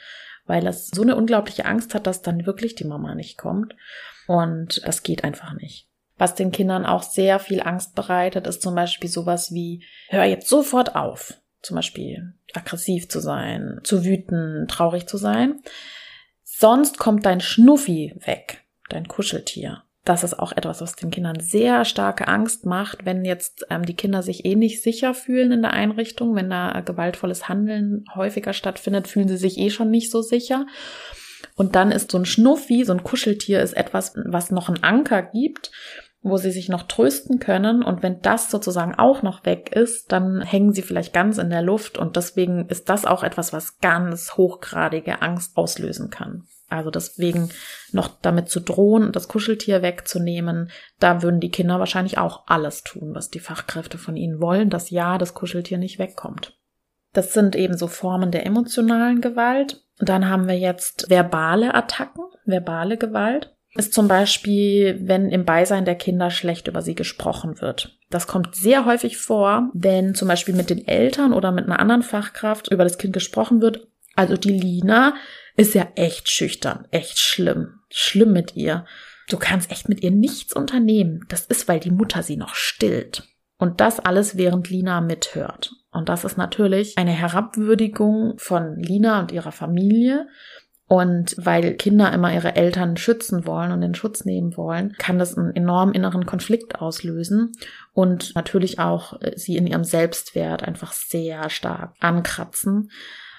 weil 0.46 0.66
es 0.66 0.88
so 0.88 1.02
eine 1.02 1.14
unglaubliche 1.14 1.66
Angst 1.66 1.94
hat, 1.94 2.06
dass 2.06 2.22
dann 2.22 2.46
wirklich 2.46 2.74
die 2.74 2.86
Mama 2.86 3.14
nicht 3.14 3.36
kommt. 3.36 3.76
Und 4.26 4.80
das 4.86 5.02
geht 5.02 5.24
einfach 5.24 5.52
nicht. 5.52 5.88
Was 6.16 6.34
den 6.34 6.52
Kindern 6.52 6.86
auch 6.86 7.02
sehr 7.02 7.38
viel 7.38 7.60
Angst 7.60 7.94
bereitet, 7.94 8.46
ist 8.46 8.62
zum 8.62 8.74
Beispiel 8.74 9.10
sowas 9.10 9.52
wie, 9.52 9.84
hör 10.08 10.24
jetzt 10.24 10.48
sofort 10.48 10.96
auf 10.96 11.34
zum 11.64 11.76
Beispiel 11.76 12.34
aggressiv 12.52 13.08
zu 13.08 13.20
sein, 13.20 13.80
zu 13.82 14.04
wüten, 14.04 14.66
traurig 14.68 15.06
zu 15.06 15.16
sein. 15.16 15.60
Sonst 16.42 16.98
kommt 16.98 17.26
dein 17.26 17.40
Schnuffi 17.40 18.14
weg, 18.24 18.62
dein 18.88 19.08
Kuscheltier. 19.08 19.82
Das 20.04 20.22
ist 20.22 20.38
auch 20.38 20.52
etwas, 20.52 20.82
was 20.82 20.96
den 20.96 21.10
Kindern 21.10 21.40
sehr 21.40 21.86
starke 21.86 22.28
Angst 22.28 22.66
macht, 22.66 23.06
wenn 23.06 23.24
jetzt 23.24 23.66
ähm, 23.70 23.86
die 23.86 23.96
Kinder 23.96 24.22
sich 24.22 24.44
eh 24.44 24.54
nicht 24.54 24.82
sicher 24.82 25.14
fühlen 25.14 25.50
in 25.50 25.62
der 25.62 25.72
Einrichtung, 25.72 26.36
wenn 26.36 26.50
da 26.50 26.80
gewaltvolles 26.80 27.48
Handeln 27.48 28.04
häufiger 28.14 28.52
stattfindet, 28.52 29.08
fühlen 29.08 29.28
sie 29.28 29.38
sich 29.38 29.56
eh 29.58 29.70
schon 29.70 29.90
nicht 29.90 30.10
so 30.10 30.20
sicher. 30.20 30.66
Und 31.56 31.74
dann 31.74 31.90
ist 31.90 32.10
so 32.10 32.18
ein 32.18 32.26
Schnuffi, 32.26 32.84
so 32.84 32.92
ein 32.92 33.02
Kuscheltier, 33.02 33.62
ist 33.62 33.72
etwas, 33.72 34.12
was 34.16 34.50
noch 34.50 34.68
einen 34.68 34.82
Anker 34.82 35.22
gibt 35.22 35.70
wo 36.24 36.38
sie 36.38 36.50
sich 36.50 36.70
noch 36.70 36.84
trösten 36.84 37.38
können. 37.38 37.84
Und 37.84 38.02
wenn 38.02 38.22
das 38.22 38.50
sozusagen 38.50 38.94
auch 38.94 39.22
noch 39.22 39.44
weg 39.44 39.70
ist, 39.76 40.10
dann 40.10 40.40
hängen 40.40 40.72
sie 40.72 40.80
vielleicht 40.80 41.12
ganz 41.12 41.36
in 41.36 41.50
der 41.50 41.60
Luft. 41.60 41.98
Und 41.98 42.16
deswegen 42.16 42.66
ist 42.68 42.88
das 42.88 43.04
auch 43.04 43.22
etwas, 43.22 43.52
was 43.52 43.78
ganz 43.78 44.38
hochgradige 44.38 45.20
Angst 45.20 45.56
auslösen 45.56 46.08
kann. 46.08 46.44
Also 46.70 46.90
deswegen 46.90 47.50
noch 47.92 48.08
damit 48.22 48.48
zu 48.48 48.60
drohen, 48.60 49.12
das 49.12 49.28
Kuscheltier 49.28 49.82
wegzunehmen, 49.82 50.70
da 50.98 51.22
würden 51.22 51.40
die 51.40 51.50
Kinder 51.50 51.78
wahrscheinlich 51.78 52.16
auch 52.16 52.44
alles 52.46 52.82
tun, 52.82 53.14
was 53.14 53.28
die 53.28 53.38
Fachkräfte 53.38 53.98
von 53.98 54.16
ihnen 54.16 54.40
wollen, 54.40 54.70
dass 54.70 54.88
ja 54.88 55.18
das 55.18 55.34
Kuscheltier 55.34 55.76
nicht 55.76 55.98
wegkommt. 55.98 56.58
Das 57.12 57.34
sind 57.34 57.54
eben 57.54 57.76
so 57.76 57.86
Formen 57.86 58.30
der 58.30 58.46
emotionalen 58.46 59.20
Gewalt. 59.20 59.84
Und 60.00 60.08
dann 60.08 60.28
haben 60.28 60.48
wir 60.48 60.58
jetzt 60.58 61.10
verbale 61.10 61.74
Attacken, 61.74 62.24
verbale 62.46 62.96
Gewalt 62.96 63.53
ist 63.76 63.92
zum 63.92 64.06
Beispiel, 64.06 64.98
wenn 65.02 65.30
im 65.30 65.44
Beisein 65.44 65.84
der 65.84 65.96
Kinder 65.96 66.30
schlecht 66.30 66.68
über 66.68 66.80
sie 66.80 66.94
gesprochen 66.94 67.60
wird. 67.60 67.98
Das 68.10 68.26
kommt 68.26 68.54
sehr 68.54 68.84
häufig 68.84 69.16
vor, 69.16 69.70
wenn 69.74 70.14
zum 70.14 70.28
Beispiel 70.28 70.54
mit 70.54 70.70
den 70.70 70.86
Eltern 70.86 71.32
oder 71.32 71.50
mit 71.50 71.64
einer 71.64 71.80
anderen 71.80 72.02
Fachkraft 72.02 72.70
über 72.70 72.84
das 72.84 72.98
Kind 72.98 73.12
gesprochen 73.12 73.60
wird. 73.60 73.88
Also 74.14 74.36
die 74.36 74.52
Lina 74.52 75.14
ist 75.56 75.74
ja 75.74 75.88
echt 75.96 76.30
schüchtern, 76.30 76.86
echt 76.92 77.18
schlimm, 77.18 77.80
schlimm 77.90 78.32
mit 78.32 78.54
ihr. 78.54 78.86
Du 79.28 79.38
kannst 79.38 79.70
echt 79.70 79.88
mit 79.88 80.02
ihr 80.02 80.10
nichts 80.12 80.52
unternehmen. 80.52 81.24
Das 81.28 81.46
ist, 81.46 81.66
weil 81.66 81.80
die 81.80 81.90
Mutter 81.90 82.22
sie 82.22 82.36
noch 82.36 82.54
stillt. 82.54 83.24
Und 83.58 83.80
das 83.80 83.98
alles, 84.00 84.36
während 84.36 84.68
Lina 84.68 85.00
mithört. 85.00 85.72
Und 85.90 86.08
das 86.08 86.24
ist 86.24 86.36
natürlich 86.36 86.98
eine 86.98 87.12
Herabwürdigung 87.12 88.34
von 88.36 88.76
Lina 88.76 89.20
und 89.20 89.32
ihrer 89.32 89.52
Familie. 89.52 90.28
Und 90.86 91.34
weil 91.38 91.74
Kinder 91.74 92.12
immer 92.12 92.32
ihre 92.34 92.56
Eltern 92.56 92.98
schützen 92.98 93.46
wollen 93.46 93.72
und 93.72 93.82
in 93.82 93.94
Schutz 93.94 94.26
nehmen 94.26 94.56
wollen, 94.56 94.94
kann 94.98 95.18
das 95.18 95.36
einen 95.36 95.56
enormen 95.56 95.94
inneren 95.94 96.26
Konflikt 96.26 96.78
auslösen 96.78 97.52
und 97.92 98.34
natürlich 98.34 98.78
auch 98.78 99.20
äh, 99.22 99.32
sie 99.36 99.56
in 99.56 99.66
ihrem 99.66 99.84
Selbstwert 99.84 100.62
einfach 100.62 100.92
sehr 100.92 101.48
stark 101.48 101.94
ankratzen, 102.00 102.90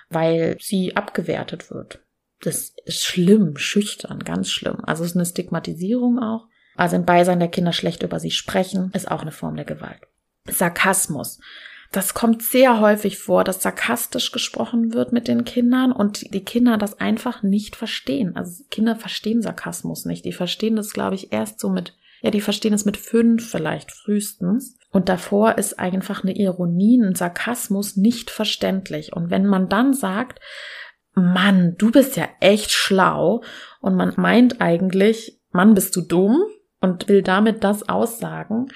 weil 0.10 0.58
sie 0.60 0.96
abgewertet 0.96 1.70
wird. 1.70 2.04
Das 2.42 2.74
ist 2.86 3.04
schlimm, 3.04 3.58
schüchtern, 3.58 4.20
ganz 4.20 4.50
schlimm. 4.50 4.84
Also 4.84 5.04
es 5.04 5.12
ist 5.12 5.16
eine 5.16 5.26
Stigmatisierung 5.26 6.20
auch. 6.20 6.48
Also 6.76 6.96
im 6.96 7.06
Beisein 7.06 7.40
der 7.40 7.48
Kinder 7.48 7.74
schlecht 7.74 8.04
über 8.04 8.20
sie 8.20 8.32
sprechen, 8.32 8.92
ist 8.94 9.10
auch 9.10 9.22
eine 9.22 9.32
Form 9.32 9.56
der 9.56 9.66
Gewalt. 9.66 10.02
Sarkasmus 10.48 11.40
das 11.96 12.14
kommt 12.14 12.42
sehr 12.42 12.82
häufig 12.82 13.18
vor, 13.18 13.44
dass 13.44 13.62
sarkastisch 13.62 14.32
gesprochen 14.32 14.94
wird 14.94 15.14
mit 15.14 15.28
den 15.28 15.46
Kindern 15.46 15.92
und 15.92 16.34
die 16.34 16.44
Kinder 16.44 16.78
das 16.78 17.00
einfach 17.00 17.42
nicht 17.42 17.76
verstehen. 17.76 18.36
Also 18.36 18.64
Kinder 18.70 18.96
verstehen 18.96 19.42
Sarkasmus 19.42 20.06
nicht. 20.06 20.26
Die 20.26 20.34
verstehen 20.34 20.76
das, 20.76 20.92
glaube 20.92 21.16
ich, 21.16 21.32
erst 21.32 21.60
so 21.60 21.70
mit, 21.70 21.94
ja, 22.22 22.32
die 22.32 22.42
verstehen 22.42 22.74
es 22.74 22.84
mit 22.84 22.98
fünf 22.98 23.50
vielleicht 23.50 23.92
frühestens. 23.92 24.78
Und 24.92 25.08
davor 25.08 25.58
ist 25.58 25.80
einfach 25.80 26.24
eine 26.24 26.36
Ironie, 26.36 27.02
ein 27.02 27.16
Sarkasmus 27.16 27.96
nicht 27.96 28.30
verständlich. 28.30 29.14
Und 29.14 29.30
wenn 29.30 29.46
man 29.46 29.70
dann 29.70 29.94
sagt, 29.94 30.40
Mann, 31.14 31.76
du 31.78 31.92
bist 31.92 32.18
ja 32.18 32.28
echt 32.42 32.72
schlau 32.72 33.42
und 33.80 33.96
man 33.96 34.14
meint 34.18 34.60
eigentlich, 34.60 35.40
Mann, 35.52 35.74
bist 35.74 35.96
du 35.96 36.02
dumm 36.02 36.44
und 36.82 37.08
will 37.08 37.22
damit 37.22 37.64
das 37.64 37.88
aussagen, 37.88 38.68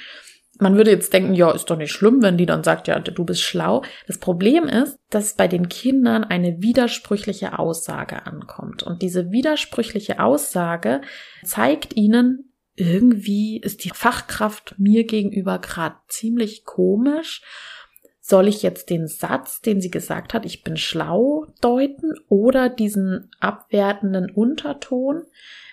man 0.59 0.75
würde 0.75 0.91
jetzt 0.91 1.13
denken, 1.13 1.33
ja, 1.33 1.51
ist 1.51 1.69
doch 1.69 1.77
nicht 1.77 1.91
schlimm, 1.91 2.21
wenn 2.21 2.37
die 2.37 2.45
dann 2.45 2.63
sagt, 2.63 2.87
ja, 2.89 2.99
du 2.99 3.23
bist 3.23 3.41
schlau. 3.41 3.81
Das 4.07 4.17
Problem 4.17 4.65
ist, 4.65 4.99
dass 5.09 5.33
bei 5.33 5.47
den 5.47 5.69
Kindern 5.69 6.25
eine 6.25 6.61
widersprüchliche 6.61 7.57
Aussage 7.57 8.25
ankommt. 8.25 8.83
Und 8.83 9.01
diese 9.01 9.31
widersprüchliche 9.31 10.19
Aussage 10.19 11.01
zeigt 11.43 11.95
ihnen, 11.95 12.53
irgendwie 12.75 13.59
ist 13.59 13.85
die 13.85 13.89
Fachkraft 13.89 14.75
mir 14.77 15.05
gegenüber 15.05 15.59
gerade 15.59 15.95
ziemlich 16.07 16.65
komisch. 16.65 17.41
Soll 18.19 18.47
ich 18.47 18.61
jetzt 18.61 18.89
den 18.89 19.07
Satz, 19.07 19.61
den 19.61 19.79
sie 19.79 19.89
gesagt 19.89 20.33
hat, 20.33 20.45
ich 20.45 20.63
bin 20.63 20.75
schlau, 20.75 21.47
deuten 21.61 22.13
oder 22.27 22.67
diesen 22.69 23.31
abwertenden 23.39 24.29
Unterton? 24.29 25.23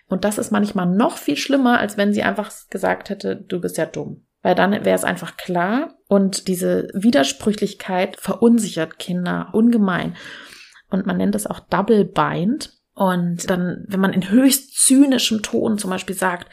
Und 0.09 0.25
das 0.25 0.39
ist 0.39 0.53
manchmal 0.53 0.87
noch 0.87 1.17
viel 1.17 1.37
schlimmer, 1.37 1.81
als 1.81 1.97
wenn 1.97 2.13
sie 2.13 2.23
einfach 2.23 2.53
gesagt 2.71 3.11
hätte, 3.11 3.35
du 3.37 3.61
bist 3.61 3.77
ja 3.77 3.87
dumm 3.87 4.23
weil 4.47 4.55
dann 4.55 4.71
wäre 4.71 4.95
es 4.95 5.03
einfach 5.03 5.37
klar 5.37 5.97
und 6.07 6.47
diese 6.47 6.87
Widersprüchlichkeit 6.95 8.17
verunsichert 8.21 8.97
Kinder 9.01 9.49
ungemein. 9.55 10.15
Und 10.89 11.05
man 11.05 11.17
nennt 11.17 11.35
es 11.35 11.49
auch 11.49 11.59
Double 11.59 12.05
Bind. 12.05 12.73
Und 12.95 13.51
dann, 13.51 13.85
wenn 13.89 13.99
man 13.99 14.13
in 14.13 14.31
höchst 14.31 14.79
zynischem 14.85 15.43
Ton 15.43 15.79
zum 15.79 15.91
Beispiel 15.91 16.15
sagt, 16.15 16.49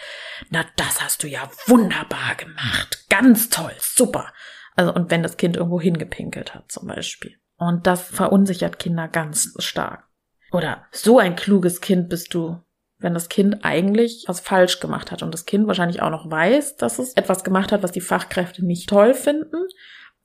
na, 0.50 0.65
das 0.75 1.03
hast 1.03 1.21
du 1.21 1.27
ja 1.27 1.47
wunderbar 1.67 2.33
gemacht, 2.35 3.05
ganz 3.12 3.51
toll, 3.51 3.73
super. 3.79 4.33
Also, 4.75 4.91
und 4.91 5.12
wenn 5.12 5.21
das 5.21 5.38
Kind 5.38 5.55
irgendwo 5.55 5.79
hingepinkelt 5.79 6.55
hat 6.55 6.71
zum 6.71 6.88
Beispiel. 6.88 7.35
Und 7.57 7.85
das 7.85 8.01
verunsichert 8.01 8.79
Kinder 8.79 9.07
ganz 9.07 9.53
stark. 9.59 10.07
Oder 10.51 10.88
so 10.89 11.19
ein 11.19 11.35
kluges 11.35 11.79
Kind 11.79 12.09
bist 12.09 12.33
du. 12.33 12.59
Wenn 13.03 13.13
das 13.13 13.29
Kind 13.29 13.63
eigentlich 13.63 14.25
was 14.27 14.39
falsch 14.39 14.79
gemacht 14.79 15.12
hat 15.12 15.22
und 15.22 15.33
das 15.33 15.45
Kind 15.45 15.67
wahrscheinlich 15.67 16.01
auch 16.01 16.10
noch 16.10 16.29
weiß, 16.29 16.77
dass 16.77 17.00
es 17.00 17.13
etwas 17.13 17.43
gemacht 17.43 17.72
hat, 17.72 17.83
was 17.83 17.91
die 17.91 18.01
Fachkräfte 18.01 18.65
nicht 18.65 18.89
toll 18.89 19.13
finden, 19.13 19.67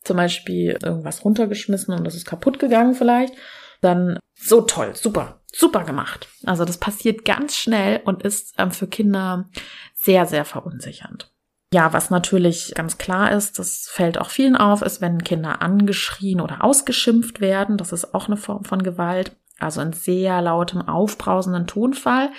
zum 0.04 0.16
Beispiel 0.16 0.78
irgendwas 0.82 1.24
runtergeschmissen 1.24 1.92
und 1.94 2.04
das 2.04 2.14
ist 2.14 2.26
kaputt 2.26 2.58
gegangen 2.58 2.94
vielleicht, 2.94 3.34
dann 3.80 4.18
so 4.34 4.62
toll, 4.62 4.94
super, 4.94 5.40
super 5.52 5.84
gemacht. 5.84 6.28
Also 6.46 6.64
das 6.64 6.78
passiert 6.78 7.24
ganz 7.24 7.56
schnell 7.56 8.00
und 8.04 8.22
ist 8.22 8.54
ähm, 8.58 8.70
für 8.70 8.86
Kinder 8.86 9.48
sehr, 9.94 10.26
sehr 10.26 10.44
verunsichernd. 10.44 11.30
Ja, 11.72 11.92
was 11.92 12.08
natürlich 12.08 12.72
ganz 12.74 12.96
klar 12.96 13.32
ist, 13.32 13.58
das 13.58 13.88
fällt 13.90 14.18
auch 14.18 14.30
vielen 14.30 14.56
auf, 14.56 14.80
ist, 14.80 15.02
wenn 15.02 15.22
Kinder 15.22 15.60
angeschrien 15.60 16.40
oder 16.40 16.64
ausgeschimpft 16.64 17.40
werden. 17.40 17.76
Das 17.76 17.92
ist 17.92 18.14
auch 18.14 18.26
eine 18.26 18.38
Form 18.38 18.64
von 18.64 18.82
Gewalt. 18.82 19.36
Also 19.58 19.80
in 19.80 19.92
sehr 19.92 20.40
lautem, 20.40 20.82
aufbrausenden 20.82 21.66
Tonfall. 21.66 22.30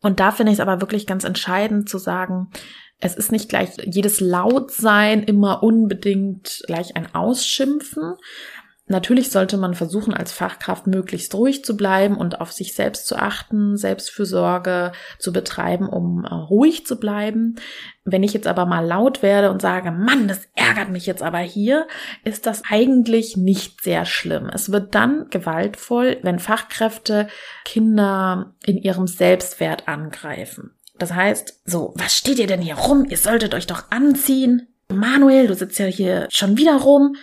Und 0.00 0.20
da 0.20 0.30
finde 0.30 0.52
ich 0.52 0.58
es 0.58 0.60
aber 0.62 0.80
wirklich 0.80 1.06
ganz 1.06 1.24
entscheidend 1.24 1.88
zu 1.88 1.98
sagen, 1.98 2.50
es 3.00 3.14
ist 3.14 3.30
nicht 3.30 3.48
gleich 3.48 3.70
jedes 3.84 4.20
Lautsein 4.20 5.22
immer 5.22 5.62
unbedingt 5.62 6.62
gleich 6.66 6.96
ein 6.96 7.14
Ausschimpfen, 7.14 8.14
Natürlich 8.88 9.30
sollte 9.30 9.58
man 9.58 9.74
versuchen, 9.74 10.14
als 10.14 10.32
Fachkraft 10.32 10.86
möglichst 10.86 11.34
ruhig 11.34 11.62
zu 11.62 11.76
bleiben 11.76 12.16
und 12.16 12.40
auf 12.40 12.52
sich 12.52 12.72
selbst 12.72 13.06
zu 13.06 13.16
achten, 13.16 13.76
Selbstfürsorge 13.76 14.92
zu 15.18 15.30
betreiben, 15.30 15.88
um 15.88 16.24
äh, 16.24 16.32
ruhig 16.32 16.86
zu 16.86 16.98
bleiben. 16.98 17.56
Wenn 18.04 18.22
ich 18.22 18.32
jetzt 18.32 18.46
aber 18.46 18.64
mal 18.64 18.84
laut 18.86 19.22
werde 19.22 19.50
und 19.50 19.60
sage, 19.60 19.90
Mann, 19.90 20.26
das 20.26 20.48
ärgert 20.54 20.88
mich 20.88 21.04
jetzt 21.04 21.22
aber 21.22 21.38
hier, 21.38 21.86
ist 22.24 22.46
das 22.46 22.62
eigentlich 22.70 23.36
nicht 23.36 23.82
sehr 23.82 24.06
schlimm. 24.06 24.48
Es 24.52 24.72
wird 24.72 24.94
dann 24.94 25.28
gewaltvoll, 25.28 26.16
wenn 26.22 26.38
Fachkräfte 26.38 27.28
Kinder 27.66 28.54
in 28.64 28.78
ihrem 28.78 29.06
Selbstwert 29.06 29.86
angreifen. 29.86 30.70
Das 30.98 31.12
heißt, 31.12 31.60
so, 31.66 31.92
was 31.94 32.16
steht 32.16 32.38
ihr 32.38 32.46
denn 32.46 32.62
hier 32.62 32.76
rum? 32.76 33.06
Ihr 33.08 33.18
solltet 33.18 33.54
euch 33.54 33.66
doch 33.66 33.90
anziehen. 33.90 34.68
Manuel, 34.90 35.46
du 35.46 35.54
sitzt 35.54 35.78
ja 35.78 35.84
hier 35.84 36.26
schon 36.30 36.56
wieder 36.56 36.76
rum 36.76 37.14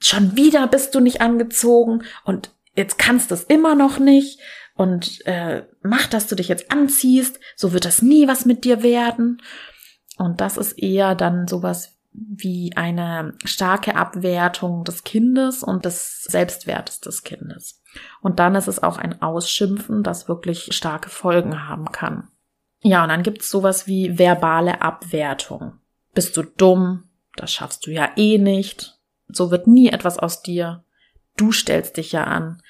schon 0.00 0.36
wieder 0.36 0.66
bist 0.66 0.94
du 0.94 1.00
nicht 1.00 1.20
angezogen 1.20 2.02
und 2.24 2.50
jetzt 2.74 2.98
kannst 2.98 3.30
du 3.30 3.34
es 3.34 3.44
immer 3.44 3.74
noch 3.74 3.98
nicht 3.98 4.40
und 4.74 5.26
äh, 5.26 5.66
mach, 5.82 6.06
dass 6.06 6.26
du 6.26 6.34
dich 6.34 6.48
jetzt 6.48 6.72
anziehst, 6.72 7.38
so 7.54 7.72
wird 7.72 7.84
das 7.84 8.00
nie 8.00 8.26
was 8.28 8.46
mit 8.46 8.64
dir 8.64 8.82
werden. 8.82 9.42
Und 10.16 10.40
das 10.40 10.56
ist 10.56 10.72
eher 10.72 11.14
dann 11.14 11.46
sowas 11.46 11.98
wie 12.12 12.72
eine 12.76 13.34
starke 13.44 13.94
Abwertung 13.94 14.84
des 14.84 15.04
Kindes 15.04 15.62
und 15.62 15.84
des 15.84 16.22
Selbstwertes 16.24 17.00
des 17.00 17.22
Kindes. 17.22 17.82
Und 18.20 18.38
dann 18.38 18.54
ist 18.54 18.68
es 18.68 18.82
auch 18.82 18.98
ein 18.98 19.20
Ausschimpfen, 19.20 20.02
das 20.02 20.28
wirklich 20.28 20.74
starke 20.74 21.10
Folgen 21.10 21.68
haben 21.68 21.92
kann. 21.92 22.28
Ja, 22.82 23.02
und 23.02 23.10
dann 23.10 23.22
gibt 23.22 23.42
es 23.42 23.50
sowas 23.50 23.86
wie 23.86 24.18
verbale 24.18 24.80
Abwertung. 24.80 25.74
Bist 26.14 26.36
du 26.36 26.42
dumm? 26.42 27.04
Das 27.36 27.52
schaffst 27.52 27.86
du 27.86 27.90
ja 27.90 28.10
eh 28.16 28.38
nicht. 28.38 28.99
So 29.32 29.50
wird 29.50 29.66
nie 29.66 29.88
etwas 29.88 30.18
aus 30.18 30.42
dir. 30.42 30.84
Du 31.36 31.52
stellst 31.52 31.96
dich 31.96 32.12
ja 32.12 32.24
an. 32.24 32.60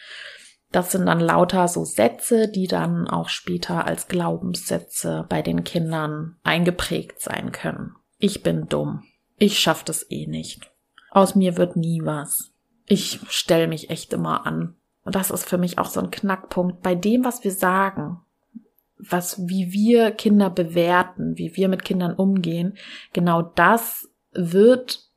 Das 0.72 0.92
sind 0.92 1.06
dann 1.06 1.20
lauter 1.20 1.66
so 1.66 1.84
Sätze, 1.84 2.48
die 2.48 2.68
dann 2.68 3.08
auch 3.08 3.28
später 3.28 3.86
als 3.86 4.06
Glaubenssätze 4.06 5.26
bei 5.28 5.42
den 5.42 5.64
Kindern 5.64 6.36
eingeprägt 6.44 7.20
sein 7.20 7.50
können. 7.50 7.96
Ich 8.18 8.42
bin 8.42 8.68
dumm. 8.68 9.02
Ich 9.36 9.58
schaff 9.58 9.82
das 9.82 10.08
eh 10.10 10.26
nicht. 10.26 10.70
Aus 11.10 11.34
mir 11.34 11.56
wird 11.56 11.76
nie 11.76 12.02
was. 12.04 12.52
Ich 12.86 13.20
stell 13.28 13.66
mich 13.66 13.90
echt 13.90 14.12
immer 14.12 14.46
an. 14.46 14.76
Und 15.02 15.14
das 15.14 15.30
ist 15.30 15.48
für 15.48 15.58
mich 15.58 15.78
auch 15.78 15.88
so 15.88 16.00
ein 16.00 16.10
Knackpunkt 16.10 16.82
bei 16.82 16.94
dem, 16.94 17.24
was 17.24 17.42
wir 17.42 17.52
sagen, 17.52 18.20
was, 18.98 19.48
wie 19.48 19.72
wir 19.72 20.10
Kinder 20.12 20.50
bewerten, 20.50 21.36
wie 21.36 21.56
wir 21.56 21.68
mit 21.68 21.84
Kindern 21.84 22.14
umgehen. 22.14 22.76
Genau 23.12 23.42
das 23.42 24.08
wird 24.32 25.09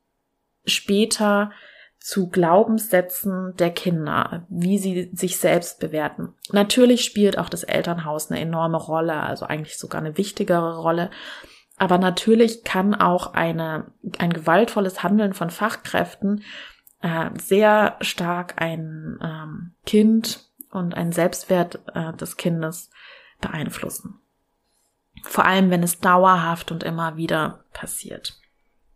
später 0.66 1.52
zu 2.00 2.30
Glaubenssätzen 2.30 3.56
der 3.56 3.72
Kinder, 3.72 4.46
wie 4.50 4.78
sie 4.78 5.10
sich 5.14 5.38
selbst 5.38 5.80
bewerten. 5.80 6.34
Natürlich 6.52 7.06
spielt 7.06 7.38
auch 7.38 7.48
das 7.48 7.64
Elternhaus 7.64 8.30
eine 8.30 8.42
enorme 8.42 8.78
Rolle, 8.78 9.14
also 9.16 9.46
eigentlich 9.46 9.78
sogar 9.78 10.02
eine 10.02 10.18
wichtigere 10.18 10.80
Rolle. 10.80 11.12
Aber 11.78 11.98
natürlich 11.98 12.66
kann 12.66 12.94
auch 12.94 13.34
eine, 13.34 13.94
ein 14.18 14.34
gewaltvolles 14.34 15.02
Handeln 15.02 15.34
von 15.34 15.50
Fachkräften 15.50 16.44
äh, 17.02 17.30
sehr 17.40 17.96
stark 18.02 18.62
ein 18.62 19.18
ähm, 19.22 19.76
Kind 19.86 20.50
und 20.72 20.96
einen 20.96 21.14
Selbstwert 21.14 21.82
äh, 21.94 22.12
des 22.14 22.36
Kindes 22.36 22.90
beeinflussen. 23.40 24.20
Vor 25.24 25.46
allem, 25.46 25.70
wenn 25.70 25.84
es 25.84 26.00
dauerhaft 26.00 26.72
und 26.72 26.84
immer 26.84 27.16
wieder 27.16 27.64
passiert. 27.72 28.40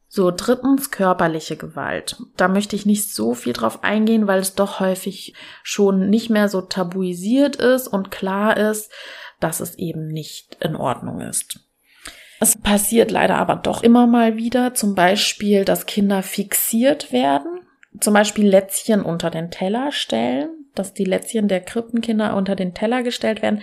So, 0.09 0.31
drittens 0.31 0.89
körperliche 0.89 1.57
Gewalt. 1.57 2.15
Da 2.37 2.47
möchte 2.47 2.75
ich 2.75 2.85
nicht 2.85 3.13
so 3.13 3.33
viel 3.33 3.53
drauf 3.53 3.83
eingehen, 3.83 4.25
weil 4.25 4.39
es 4.39 4.55
doch 4.55 4.79
häufig 4.79 5.33
schon 5.63 6.09
nicht 6.09 6.29
mehr 6.29 6.47
so 6.47 6.61
tabuisiert 6.61 7.57
ist 7.57 7.87
und 7.87 8.09
klar 8.09 8.55
ist, 8.55 8.91
dass 9.39 9.59
es 9.59 9.75
eben 9.75 10.07
nicht 10.07 10.57
in 10.61 10.75
Ordnung 10.75 11.21
ist. 11.21 11.59
Es 12.39 12.57
passiert 12.59 13.11
leider 13.11 13.37
aber 13.37 13.55
doch 13.55 13.83
immer 13.83 14.07
mal 14.07 14.37
wieder, 14.37 14.73
zum 14.73 14.95
Beispiel, 14.95 15.65
dass 15.65 15.87
Kinder 15.87 16.23
fixiert 16.23 17.11
werden, 17.11 17.61
zum 17.99 18.13
Beispiel 18.13 18.47
Lätzchen 18.47 19.01
unter 19.01 19.29
den 19.29 19.51
Teller 19.51 19.91
stellen, 19.91 20.49
dass 20.75 20.93
die 20.93 21.05
Lätzchen 21.05 21.47
der 21.47 21.61
Krippenkinder 21.61 22.35
unter 22.35 22.55
den 22.55 22.75
Teller 22.75 23.01
gestellt 23.01 23.41
werden 23.41 23.61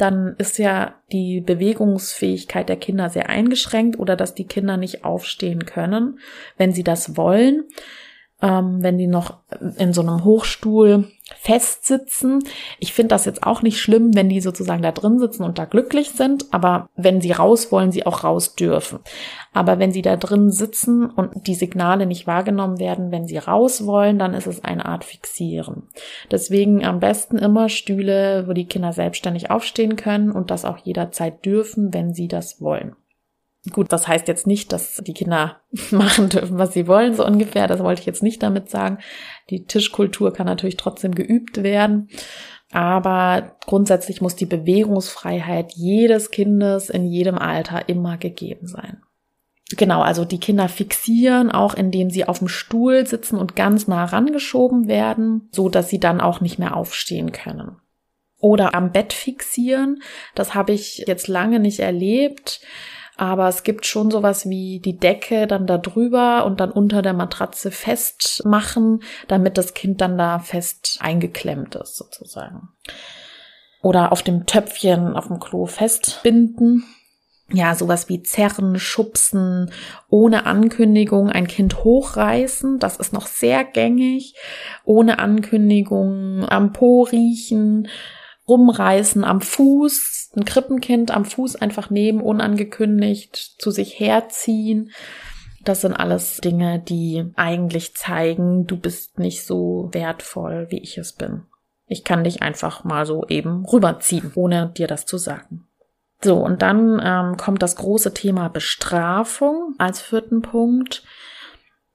dann 0.00 0.34
ist 0.38 0.58
ja 0.58 0.94
die 1.12 1.40
Bewegungsfähigkeit 1.40 2.68
der 2.68 2.76
Kinder 2.76 3.10
sehr 3.10 3.28
eingeschränkt 3.28 3.98
oder 3.98 4.16
dass 4.16 4.34
die 4.34 4.46
Kinder 4.46 4.76
nicht 4.76 5.04
aufstehen 5.04 5.66
können, 5.66 6.20
wenn 6.56 6.72
sie 6.72 6.84
das 6.84 7.16
wollen 7.16 7.64
ähm, 8.42 8.82
wenn 8.82 8.98
die 8.98 9.06
noch 9.06 9.38
in 9.76 9.92
so 9.92 10.00
einem 10.00 10.24
Hochstuhl 10.24 11.06
festsitzen. 11.36 12.42
Ich 12.78 12.92
finde 12.92 13.08
das 13.08 13.24
jetzt 13.24 13.44
auch 13.44 13.62
nicht 13.62 13.80
schlimm, 13.80 14.14
wenn 14.14 14.28
die 14.28 14.40
sozusagen 14.40 14.82
da 14.82 14.92
drin 14.92 15.18
sitzen 15.18 15.44
und 15.44 15.58
da 15.58 15.64
glücklich 15.64 16.10
sind, 16.10 16.46
aber 16.52 16.88
wenn 16.96 17.20
sie 17.20 17.32
raus 17.32 17.70
wollen, 17.70 17.92
sie 17.92 18.04
auch 18.04 18.24
raus 18.24 18.56
dürfen. 18.56 18.98
Aber 19.52 19.78
wenn 19.78 19.92
sie 19.92 20.02
da 20.02 20.16
drin 20.16 20.50
sitzen 20.50 21.06
und 21.06 21.46
die 21.46 21.54
Signale 21.54 22.06
nicht 22.06 22.26
wahrgenommen 22.26 22.78
werden, 22.78 23.10
wenn 23.12 23.26
sie 23.26 23.38
raus 23.38 23.86
wollen, 23.86 24.18
dann 24.18 24.34
ist 24.34 24.46
es 24.46 24.64
eine 24.64 24.86
Art 24.86 25.04
Fixieren. 25.04 25.84
Deswegen 26.30 26.84
am 26.84 27.00
besten 27.00 27.38
immer 27.38 27.68
Stühle, 27.68 28.44
wo 28.48 28.52
die 28.52 28.66
Kinder 28.66 28.92
selbstständig 28.92 29.50
aufstehen 29.50 29.96
können 29.96 30.30
und 30.30 30.50
das 30.50 30.64
auch 30.64 30.78
jederzeit 30.78 31.44
dürfen, 31.44 31.94
wenn 31.94 32.12
sie 32.12 32.28
das 32.28 32.60
wollen. 32.60 32.96
Gut, 33.68 33.92
das 33.92 34.08
heißt 34.08 34.26
jetzt 34.26 34.46
nicht, 34.46 34.72
dass 34.72 35.02
die 35.06 35.12
Kinder 35.12 35.60
machen 35.90 36.30
dürfen, 36.30 36.58
was 36.58 36.72
sie 36.72 36.86
wollen, 36.86 37.14
so 37.14 37.26
ungefähr. 37.26 37.66
Das 37.66 37.80
wollte 37.80 38.00
ich 38.00 38.06
jetzt 38.06 38.22
nicht 38.22 38.42
damit 38.42 38.70
sagen. 38.70 38.98
Die 39.50 39.66
Tischkultur 39.66 40.32
kann 40.32 40.46
natürlich 40.46 40.78
trotzdem 40.78 41.14
geübt 41.14 41.62
werden. 41.62 42.08
Aber 42.72 43.56
grundsätzlich 43.66 44.20
muss 44.20 44.36
die 44.36 44.46
Bewegungsfreiheit 44.46 45.72
jedes 45.74 46.30
Kindes 46.30 46.88
in 46.88 47.04
jedem 47.04 47.36
Alter 47.36 47.88
immer 47.88 48.16
gegeben 48.16 48.66
sein. 48.66 49.02
Genau, 49.76 50.02
also 50.02 50.24
die 50.24 50.40
Kinder 50.40 50.68
fixieren, 50.68 51.50
auch 51.50 51.74
indem 51.74 52.10
sie 52.10 52.26
auf 52.26 52.38
dem 52.38 52.48
Stuhl 52.48 53.06
sitzen 53.06 53.36
und 53.36 53.56
ganz 53.56 53.86
nah 53.86 54.04
rangeschoben 54.04 54.88
werden, 54.88 55.48
so 55.52 55.68
dass 55.68 55.88
sie 55.88 56.00
dann 56.00 56.20
auch 56.20 56.40
nicht 56.40 56.58
mehr 56.58 56.76
aufstehen 56.76 57.32
können. 57.32 57.76
Oder 58.38 58.74
am 58.74 58.90
Bett 58.90 59.12
fixieren, 59.12 60.02
das 60.34 60.54
habe 60.54 60.72
ich 60.72 61.04
jetzt 61.06 61.28
lange 61.28 61.60
nicht 61.60 61.80
erlebt. 61.80 62.60
Aber 63.20 63.48
es 63.48 63.64
gibt 63.64 63.84
schon 63.84 64.10
sowas 64.10 64.48
wie 64.48 64.80
die 64.80 64.96
Decke 64.96 65.46
dann 65.46 65.66
da 65.66 65.76
drüber 65.76 66.46
und 66.46 66.58
dann 66.58 66.70
unter 66.70 67.02
der 67.02 67.12
Matratze 67.12 67.70
festmachen, 67.70 69.02
damit 69.28 69.58
das 69.58 69.74
Kind 69.74 70.00
dann 70.00 70.16
da 70.16 70.38
fest 70.38 70.96
eingeklemmt 71.02 71.74
ist, 71.74 71.96
sozusagen. 71.96 72.70
Oder 73.82 74.10
auf 74.12 74.22
dem 74.22 74.46
Töpfchen 74.46 75.16
auf 75.16 75.26
dem 75.26 75.38
Klo 75.38 75.66
festbinden. 75.66 76.86
Ja, 77.52 77.74
sowas 77.74 78.08
wie 78.08 78.22
zerren, 78.22 78.78
schubsen, 78.78 79.70
ohne 80.08 80.46
Ankündigung 80.46 81.28
ein 81.28 81.46
Kind 81.46 81.84
hochreißen, 81.84 82.78
das 82.78 82.96
ist 82.96 83.12
noch 83.12 83.26
sehr 83.26 83.64
gängig, 83.64 84.34
ohne 84.84 85.18
Ankündigung 85.18 86.48
am 86.48 86.72
Po 86.72 87.02
riechen, 87.02 87.86
rumreißen 88.50 89.24
am 89.24 89.40
Fuß, 89.40 90.32
ein 90.36 90.44
Krippenkind 90.44 91.10
am 91.10 91.24
Fuß 91.24 91.56
einfach 91.56 91.88
nehmen, 91.88 92.20
unangekündigt 92.20 93.36
zu 93.58 93.70
sich 93.70 93.98
herziehen. 93.98 94.90
Das 95.64 95.82
sind 95.82 95.94
alles 95.94 96.38
Dinge, 96.38 96.80
die 96.80 97.30
eigentlich 97.36 97.94
zeigen, 97.94 98.66
du 98.66 98.76
bist 98.76 99.18
nicht 99.18 99.44
so 99.44 99.88
wertvoll, 99.92 100.66
wie 100.70 100.78
ich 100.78 100.98
es 100.98 101.12
bin. 101.12 101.42
Ich 101.86 102.04
kann 102.04 102.24
dich 102.24 102.42
einfach 102.42 102.84
mal 102.84 103.06
so 103.06 103.24
eben 103.28 103.64
rüberziehen, 103.64 104.32
ohne 104.34 104.72
dir 104.76 104.86
das 104.86 105.06
zu 105.06 105.18
sagen. 105.18 105.66
So, 106.22 106.36
und 106.36 106.62
dann 106.62 107.00
ähm, 107.02 107.36
kommt 107.36 107.62
das 107.62 107.76
große 107.76 108.12
Thema 108.12 108.48
Bestrafung 108.48 109.74
als 109.78 110.00
vierten 110.00 110.42
Punkt. 110.42 111.02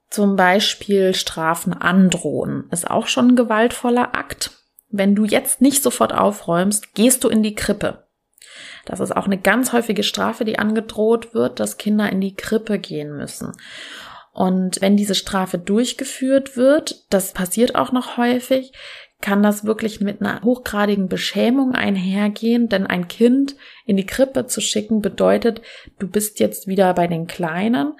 Zum 0.10 0.36
Beispiel 0.36 1.14
Strafen 1.14 1.74
androhen 1.74 2.66
ist 2.72 2.90
auch 2.90 3.08
schon 3.08 3.30
ein 3.30 3.36
gewaltvoller 3.36 4.16
Akt 4.16 4.52
wenn 4.90 5.16
du 5.16 5.26
jetzt 5.26 5.62
nicht 5.62 5.84
sofort 5.84 6.14
aufräumst, 6.14 6.94
gehst 6.94 7.24
du 7.24 7.30
in 7.30 7.44
die 7.44 7.56
Krippe. 7.56 8.06
Das 8.86 9.00
ist 9.00 9.16
auch 9.16 9.26
eine 9.26 9.40
ganz 9.40 9.74
häufige 9.74 10.04
Strafe, 10.04 10.46
die 10.46 10.60
angedroht 10.60 11.34
wird, 11.34 11.60
dass 11.60 11.78
Kinder 11.78 12.12
in 12.12 12.22
die 12.22 12.36
Krippe 12.36 12.80
gehen 12.80 13.16
müssen. 13.16 13.52
Und 14.32 14.82
wenn 14.82 14.98
diese 14.98 15.16
Strafe 15.16 15.58
durchgeführt 15.58 16.58
wird, 16.58 17.06
das 17.10 17.34
passiert 17.34 17.76
auch 17.76 17.92
noch 17.92 18.18
häufig, 18.18 18.74
kann 19.22 19.42
das 19.42 19.66
wirklich 19.66 20.02
mit 20.02 20.22
einer 20.22 20.42
hochgradigen 20.44 21.08
Beschämung 21.08 21.74
einhergehen, 21.74 22.68
denn 22.68 22.86
ein 22.86 23.08
Kind 23.08 23.56
in 23.86 23.98
die 23.98 24.06
Krippe 24.06 24.46
zu 24.46 24.62
schicken 24.62 25.02
bedeutet, 25.02 25.62
du 26.00 26.08
bist 26.08 26.40
jetzt 26.40 26.68
wieder 26.68 26.94
bei 26.94 27.08
den 27.08 27.26
Kleinen 27.26 27.94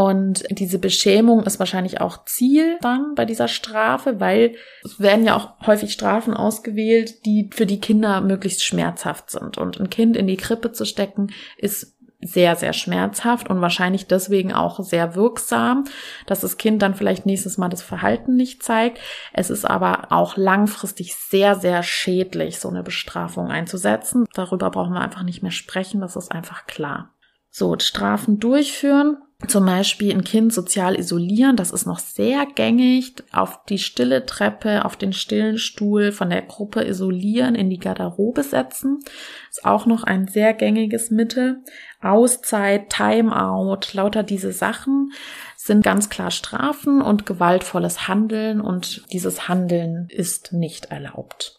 und 0.00 0.44
diese 0.48 0.78
Beschämung 0.78 1.42
ist 1.42 1.58
wahrscheinlich 1.58 2.00
auch 2.00 2.24
Ziel 2.24 2.78
dann 2.80 3.14
bei 3.14 3.26
dieser 3.26 3.48
Strafe, 3.48 4.18
weil 4.18 4.54
es 4.82 4.98
werden 4.98 5.26
ja 5.26 5.36
auch 5.36 5.66
häufig 5.66 5.92
Strafen 5.92 6.32
ausgewählt, 6.32 7.26
die 7.26 7.50
für 7.52 7.66
die 7.66 7.80
Kinder 7.80 8.22
möglichst 8.22 8.64
schmerzhaft 8.64 9.28
sind. 9.28 9.58
Und 9.58 9.78
ein 9.78 9.90
Kind 9.90 10.16
in 10.16 10.26
die 10.26 10.38
Krippe 10.38 10.72
zu 10.72 10.86
stecken, 10.86 11.34
ist 11.58 11.98
sehr, 12.22 12.56
sehr 12.56 12.72
schmerzhaft 12.72 13.50
und 13.50 13.60
wahrscheinlich 13.60 14.06
deswegen 14.06 14.54
auch 14.54 14.82
sehr 14.82 15.16
wirksam, 15.16 15.84
dass 16.24 16.40
das 16.40 16.56
Kind 16.56 16.80
dann 16.80 16.94
vielleicht 16.94 17.26
nächstes 17.26 17.58
Mal 17.58 17.68
das 17.68 17.82
Verhalten 17.82 18.36
nicht 18.36 18.62
zeigt. 18.62 19.00
Es 19.34 19.50
ist 19.50 19.66
aber 19.66 20.12
auch 20.12 20.38
langfristig 20.38 21.14
sehr, 21.14 21.56
sehr 21.56 21.82
schädlich, 21.82 22.58
so 22.58 22.70
eine 22.70 22.82
Bestrafung 22.82 23.50
einzusetzen. 23.50 24.24
Darüber 24.32 24.70
brauchen 24.70 24.94
wir 24.94 25.02
einfach 25.02 25.24
nicht 25.24 25.42
mehr 25.42 25.52
sprechen, 25.52 26.00
das 26.00 26.16
ist 26.16 26.32
einfach 26.32 26.66
klar. 26.66 27.12
So, 27.50 27.78
Strafen 27.78 28.38
durchführen 28.38 29.18
zum 29.48 29.64
Beispiel 29.64 30.12
ein 30.12 30.24
Kind 30.24 30.52
sozial 30.52 30.98
isolieren, 30.98 31.56
das 31.56 31.70
ist 31.70 31.86
noch 31.86 31.98
sehr 31.98 32.46
gängig, 32.54 33.14
auf 33.32 33.64
die 33.64 33.78
stille 33.78 34.26
Treppe, 34.26 34.84
auf 34.84 34.96
den 34.96 35.12
stillen 35.12 35.56
Stuhl 35.56 36.12
von 36.12 36.28
der 36.28 36.42
Gruppe 36.42 36.86
isolieren, 36.86 37.54
in 37.54 37.70
die 37.70 37.78
Garderobe 37.78 38.42
setzen, 38.42 38.98
ist 39.48 39.64
auch 39.64 39.86
noch 39.86 40.04
ein 40.04 40.28
sehr 40.28 40.52
gängiges 40.52 41.10
Mittel. 41.10 41.62
Auszeit, 42.02 42.90
Timeout, 42.90 43.80
lauter 43.92 44.22
diese 44.22 44.52
Sachen 44.52 45.12
sind 45.56 45.82
ganz 45.82 46.10
klar 46.10 46.30
Strafen 46.30 47.00
und 47.00 47.24
gewaltvolles 47.24 48.08
Handeln 48.08 48.60
und 48.60 49.10
dieses 49.12 49.48
Handeln 49.48 50.08
ist 50.10 50.52
nicht 50.52 50.86
erlaubt. 50.86 51.58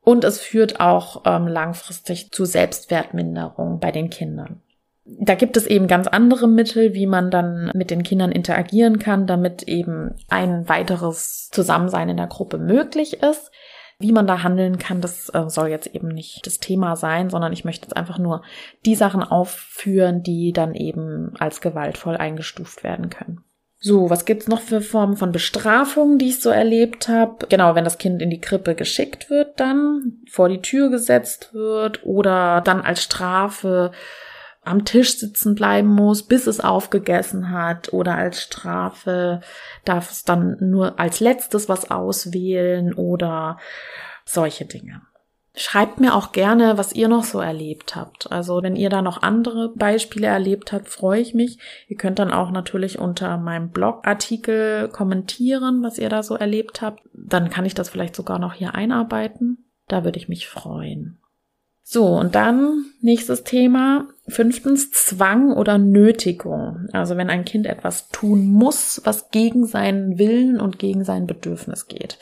Und 0.00 0.24
es 0.24 0.40
führt 0.40 0.80
auch 0.80 1.22
ähm, 1.26 1.46
langfristig 1.46 2.32
zu 2.32 2.44
Selbstwertminderung 2.44 3.78
bei 3.78 3.92
den 3.92 4.10
Kindern 4.10 4.62
da 5.04 5.34
gibt 5.34 5.56
es 5.56 5.66
eben 5.66 5.88
ganz 5.88 6.06
andere 6.06 6.46
Mittel, 6.48 6.94
wie 6.94 7.06
man 7.06 7.30
dann 7.30 7.70
mit 7.74 7.90
den 7.90 8.02
Kindern 8.02 8.30
interagieren 8.30 8.98
kann, 8.98 9.26
damit 9.26 9.64
eben 9.64 10.14
ein 10.28 10.68
weiteres 10.68 11.48
Zusammensein 11.50 12.08
in 12.08 12.16
der 12.16 12.28
Gruppe 12.28 12.58
möglich 12.58 13.22
ist. 13.22 13.50
Wie 13.98 14.12
man 14.12 14.26
da 14.26 14.42
handeln 14.42 14.78
kann, 14.78 15.00
das 15.00 15.28
äh, 15.28 15.48
soll 15.48 15.68
jetzt 15.68 15.86
eben 15.88 16.08
nicht 16.08 16.46
das 16.46 16.58
Thema 16.58 16.96
sein, 16.96 17.30
sondern 17.30 17.52
ich 17.52 17.64
möchte 17.64 17.86
jetzt 17.86 17.96
einfach 17.96 18.18
nur 18.18 18.42
die 18.84 18.96
Sachen 18.96 19.22
aufführen, 19.22 20.22
die 20.22 20.52
dann 20.52 20.74
eben 20.74 21.34
als 21.38 21.60
gewaltvoll 21.60 22.16
eingestuft 22.16 22.82
werden 22.82 23.10
können. 23.10 23.44
So, 23.78 24.10
was 24.10 24.24
gibt's 24.24 24.46
noch 24.46 24.60
für 24.60 24.80
Formen 24.80 25.16
von 25.16 25.32
Bestrafung, 25.32 26.18
die 26.18 26.28
ich 26.28 26.40
so 26.40 26.50
erlebt 26.50 27.08
habe? 27.08 27.46
Genau, 27.48 27.74
wenn 27.74 27.84
das 27.84 27.98
Kind 27.98 28.22
in 28.22 28.30
die 28.30 28.40
Krippe 28.40 28.76
geschickt 28.76 29.28
wird, 29.28 29.58
dann 29.58 30.20
vor 30.30 30.48
die 30.48 30.62
Tür 30.62 30.88
gesetzt 30.88 31.52
wird 31.52 32.04
oder 32.04 32.60
dann 32.60 32.80
als 32.80 33.02
Strafe 33.02 33.90
am 34.64 34.84
Tisch 34.84 35.18
sitzen 35.18 35.54
bleiben 35.54 35.88
muss, 35.88 36.22
bis 36.22 36.46
es 36.46 36.60
aufgegessen 36.60 37.50
hat 37.50 37.92
oder 37.92 38.14
als 38.14 38.42
Strafe 38.42 39.40
darf 39.84 40.10
es 40.10 40.24
dann 40.24 40.56
nur 40.60 40.98
als 41.00 41.20
letztes 41.20 41.68
was 41.68 41.90
auswählen 41.90 42.94
oder 42.94 43.58
solche 44.24 44.64
Dinge. 44.64 45.02
Schreibt 45.54 46.00
mir 46.00 46.14
auch 46.14 46.32
gerne, 46.32 46.78
was 46.78 46.94
ihr 46.94 47.08
noch 47.08 47.24
so 47.24 47.38
erlebt 47.38 47.94
habt. 47.94 48.32
Also 48.32 48.62
wenn 48.62 48.74
ihr 48.74 48.88
da 48.88 49.02
noch 49.02 49.20
andere 49.20 49.68
Beispiele 49.74 50.26
erlebt 50.26 50.72
habt, 50.72 50.88
freue 50.88 51.20
ich 51.20 51.34
mich. 51.34 51.58
Ihr 51.88 51.98
könnt 51.98 52.18
dann 52.18 52.32
auch 52.32 52.50
natürlich 52.50 52.98
unter 52.98 53.36
meinem 53.36 53.68
Blogartikel 53.68 54.88
kommentieren, 54.88 55.82
was 55.82 55.98
ihr 55.98 56.08
da 56.08 56.22
so 56.22 56.36
erlebt 56.36 56.80
habt. 56.80 57.02
Dann 57.12 57.50
kann 57.50 57.66
ich 57.66 57.74
das 57.74 57.90
vielleicht 57.90 58.16
sogar 58.16 58.38
noch 58.38 58.54
hier 58.54 58.74
einarbeiten. 58.74 59.66
Da 59.88 60.04
würde 60.04 60.18
ich 60.18 60.28
mich 60.28 60.48
freuen. 60.48 61.18
So, 61.82 62.06
und 62.06 62.34
dann 62.34 62.86
nächstes 63.02 63.44
Thema. 63.44 64.08
Fünftens, 64.32 64.90
Zwang 64.90 65.52
oder 65.52 65.78
Nötigung. 65.78 66.88
Also 66.92 67.16
wenn 67.16 67.30
ein 67.30 67.44
Kind 67.44 67.66
etwas 67.66 68.08
tun 68.08 68.46
muss, 68.46 69.00
was 69.04 69.30
gegen 69.30 69.66
seinen 69.66 70.18
Willen 70.18 70.60
und 70.60 70.78
gegen 70.78 71.04
sein 71.04 71.26
Bedürfnis 71.26 71.86
geht. 71.86 72.18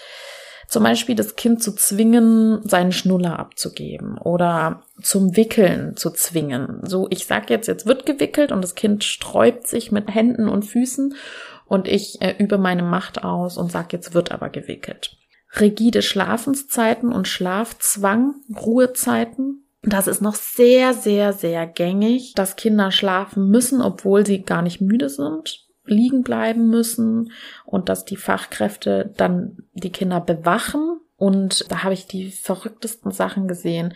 Zum 0.69 0.85
Beispiel 0.85 1.17
das 1.17 1.35
Kind 1.35 1.63
zu 1.63 1.73
zwingen, 1.73 2.61
seinen 2.69 2.93
Schnuller 2.93 3.39
abzugeben 3.39 4.19
oder 4.19 4.83
zum 5.03 5.37
Wickeln 5.37 5.97
zu 5.97 6.11
zwingen. 6.11 6.81
So, 6.85 7.09
ich 7.11 7.27
sag 7.27 7.51
jetzt, 7.51 7.67
jetzt 7.67 7.87
wird 7.87 8.07
gewickelt 8.07 8.53
und 8.53 8.63
das 8.63 8.77
Kind 8.77 9.03
sträubt 9.03 9.67
sich 9.67 9.91
mit 9.91 10.15
Händen 10.15 10.49
und 10.49 10.65
Füßen 10.65 11.15
und 11.67 11.89
ich 11.89 12.23
äh, 12.23 12.35
übe 12.39 12.59
meine 12.59 12.85
Macht 12.85 13.25
aus 13.25 13.59
und 13.59 13.73
sag, 13.73 13.93
jetzt 13.93 14.15
wird 14.15 14.31
aber 14.31 14.49
gewickelt 14.49 15.17
rigide 15.59 16.03
Schlafenszeiten 16.03 17.13
und 17.13 17.27
Schlafzwang, 17.27 18.35
Ruhezeiten. 18.55 19.65
Das 19.83 20.07
ist 20.07 20.21
noch 20.21 20.35
sehr, 20.35 20.93
sehr, 20.93 21.33
sehr 21.33 21.67
gängig, 21.67 22.35
dass 22.35 22.57
Kinder 22.57 22.91
schlafen 22.91 23.49
müssen, 23.49 23.81
obwohl 23.81 24.27
sie 24.27 24.43
gar 24.43 24.63
nicht 24.63 24.81
müde 24.81 25.09
sind, 25.09 25.67
liegen 25.87 26.23
bleiben 26.23 26.69
müssen 26.69 27.33
und 27.65 27.89
dass 27.89 28.05
die 28.05 28.17
Fachkräfte 28.17 29.13
dann 29.17 29.57
die 29.73 29.91
Kinder 29.91 30.21
bewachen. 30.21 31.01
Und 31.17 31.71
da 31.71 31.83
habe 31.83 31.95
ich 31.95 32.07
die 32.07 32.31
verrücktesten 32.31 33.11
Sachen 33.11 33.49
gesehen 33.49 33.95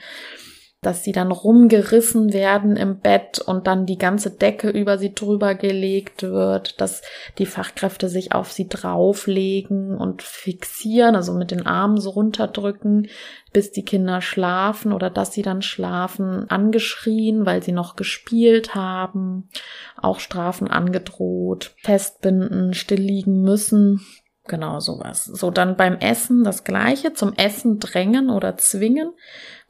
dass 0.84 1.02
sie 1.02 1.12
dann 1.12 1.32
rumgerissen 1.32 2.32
werden 2.32 2.76
im 2.76 2.98
Bett 3.00 3.38
und 3.38 3.66
dann 3.66 3.86
die 3.86 3.98
ganze 3.98 4.30
Decke 4.30 4.68
über 4.68 4.98
sie 4.98 5.14
drüber 5.14 5.54
gelegt 5.54 6.22
wird, 6.22 6.80
dass 6.80 7.02
die 7.38 7.46
Fachkräfte 7.46 8.08
sich 8.08 8.32
auf 8.32 8.52
sie 8.52 8.68
drauflegen 8.68 9.96
und 9.96 10.22
fixieren, 10.22 11.16
also 11.16 11.32
mit 11.32 11.50
den 11.50 11.66
Armen 11.66 12.00
so 12.00 12.10
runterdrücken, 12.10 13.08
bis 13.52 13.70
die 13.70 13.84
Kinder 13.84 14.20
schlafen 14.20 14.92
oder 14.92 15.10
dass 15.10 15.32
sie 15.32 15.42
dann 15.42 15.62
schlafen, 15.62 16.50
angeschrien, 16.50 17.46
weil 17.46 17.62
sie 17.62 17.72
noch 17.72 17.96
gespielt 17.96 18.74
haben, 18.74 19.48
auch 19.96 20.20
Strafen 20.20 20.68
angedroht, 20.68 21.74
festbinden, 21.82 22.74
still 22.74 23.00
liegen 23.00 23.42
müssen. 23.42 24.00
Genau 24.46 24.78
sowas. 24.78 25.24
So, 25.24 25.50
dann 25.50 25.76
beim 25.76 25.96
Essen 25.98 26.44
das 26.44 26.64
gleiche, 26.64 27.14
zum 27.14 27.32
Essen 27.32 27.80
drängen 27.80 28.28
oder 28.28 28.56
zwingen 28.58 29.12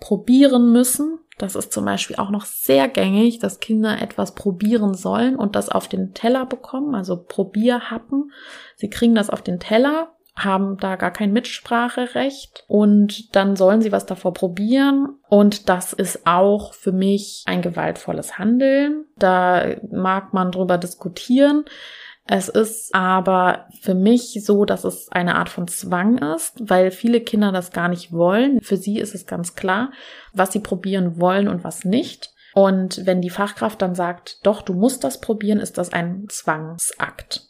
probieren 0.00 0.72
müssen. 0.72 1.20
Das 1.38 1.54
ist 1.54 1.72
zum 1.72 1.84
Beispiel 1.84 2.16
auch 2.16 2.30
noch 2.30 2.44
sehr 2.44 2.88
gängig, 2.88 3.38
dass 3.38 3.60
Kinder 3.60 4.00
etwas 4.00 4.34
probieren 4.34 4.94
sollen 4.94 5.36
und 5.36 5.54
das 5.54 5.68
auf 5.68 5.88
den 5.88 6.12
Teller 6.12 6.46
bekommen, 6.46 6.94
also 6.94 7.16
Probierhappen. 7.16 8.32
Sie 8.76 8.90
kriegen 8.90 9.14
das 9.14 9.30
auf 9.30 9.42
den 9.42 9.60
Teller, 9.60 10.12
haben 10.36 10.76
da 10.78 10.96
gar 10.96 11.12
kein 11.12 11.32
Mitspracherecht 11.32 12.64
und 12.66 13.34
dann 13.36 13.54
sollen 13.54 13.80
sie 13.80 13.92
was 13.92 14.06
davor 14.06 14.34
probieren 14.34 15.18
und 15.28 15.68
das 15.68 15.92
ist 15.92 16.26
auch 16.26 16.74
für 16.74 16.92
mich 16.92 17.44
ein 17.46 17.62
gewaltvolles 17.62 18.38
Handeln. 18.38 19.04
Da 19.16 19.76
mag 19.90 20.34
man 20.34 20.50
drüber 20.50 20.78
diskutieren. 20.78 21.64
Es 22.26 22.48
ist 22.48 22.94
aber 22.94 23.66
für 23.82 23.94
mich 23.94 24.40
so, 24.44 24.64
dass 24.64 24.84
es 24.84 25.12
eine 25.12 25.34
Art 25.36 25.50
von 25.50 25.68
Zwang 25.68 26.18
ist, 26.18 26.54
weil 26.70 26.90
viele 26.90 27.20
Kinder 27.20 27.52
das 27.52 27.70
gar 27.70 27.88
nicht 27.88 28.12
wollen. 28.12 28.60
Für 28.62 28.78
sie 28.78 28.98
ist 28.98 29.14
es 29.14 29.26
ganz 29.26 29.54
klar, 29.54 29.92
was 30.32 30.52
sie 30.52 30.60
probieren 30.60 31.20
wollen 31.20 31.48
und 31.48 31.64
was 31.64 31.84
nicht. 31.84 32.32
Und 32.54 33.04
wenn 33.04 33.20
die 33.20 33.30
Fachkraft 33.30 33.82
dann 33.82 33.94
sagt, 33.94 34.38
doch, 34.46 34.62
du 34.62 34.72
musst 34.72 35.04
das 35.04 35.20
probieren, 35.20 35.60
ist 35.60 35.76
das 35.76 35.92
ein 35.92 36.26
Zwangsakt. 36.28 37.42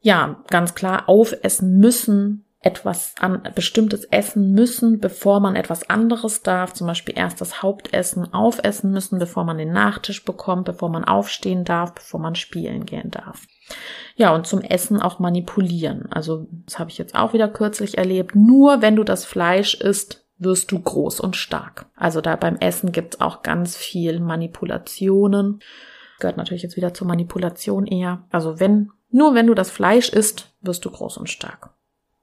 Ja, 0.00 0.42
ganz 0.48 0.74
klar, 0.74 1.08
aufessen 1.08 1.78
müssen, 1.78 2.46
etwas 2.60 3.14
an 3.20 3.48
bestimmtes 3.54 4.04
essen 4.04 4.52
müssen, 4.52 4.98
bevor 4.98 5.38
man 5.38 5.54
etwas 5.54 5.88
anderes 5.88 6.42
darf, 6.42 6.72
zum 6.72 6.88
Beispiel 6.88 7.16
erst 7.16 7.40
das 7.40 7.62
Hauptessen 7.62 8.32
aufessen 8.32 8.90
müssen, 8.90 9.20
bevor 9.20 9.44
man 9.44 9.58
den 9.58 9.72
Nachtisch 9.72 10.24
bekommt, 10.24 10.64
bevor 10.64 10.88
man 10.88 11.04
aufstehen 11.04 11.64
darf, 11.64 11.94
bevor 11.94 12.18
man 12.18 12.34
spielen 12.34 12.86
gehen 12.86 13.10
darf. 13.10 13.46
Ja, 14.16 14.34
und 14.34 14.46
zum 14.46 14.60
Essen 14.62 15.00
auch 15.00 15.18
manipulieren. 15.18 16.10
Also, 16.10 16.46
das 16.64 16.78
habe 16.78 16.90
ich 16.90 16.98
jetzt 16.98 17.14
auch 17.14 17.32
wieder 17.32 17.48
kürzlich 17.48 17.98
erlebt. 17.98 18.34
Nur 18.34 18.80
wenn 18.80 18.96
du 18.96 19.04
das 19.04 19.24
Fleisch 19.24 19.74
isst, 19.74 20.26
wirst 20.38 20.72
du 20.72 20.78
groß 20.78 21.20
und 21.20 21.36
stark. 21.36 21.86
Also 21.96 22.20
da 22.20 22.36
beim 22.36 22.56
Essen 22.56 22.92
gibt's 22.92 23.20
auch 23.20 23.42
ganz 23.42 23.76
viel 23.76 24.20
Manipulationen. 24.20 25.60
Gehört 26.18 26.36
natürlich 26.36 26.62
jetzt 26.62 26.76
wieder 26.76 26.94
zur 26.94 27.06
Manipulation 27.06 27.86
eher. 27.86 28.24
Also 28.30 28.60
wenn, 28.60 28.90
nur 29.10 29.34
wenn 29.34 29.46
du 29.46 29.54
das 29.54 29.70
Fleisch 29.70 30.10
isst, 30.10 30.52
wirst 30.60 30.84
du 30.84 30.90
groß 30.90 31.18
und 31.18 31.28
stark. 31.28 31.70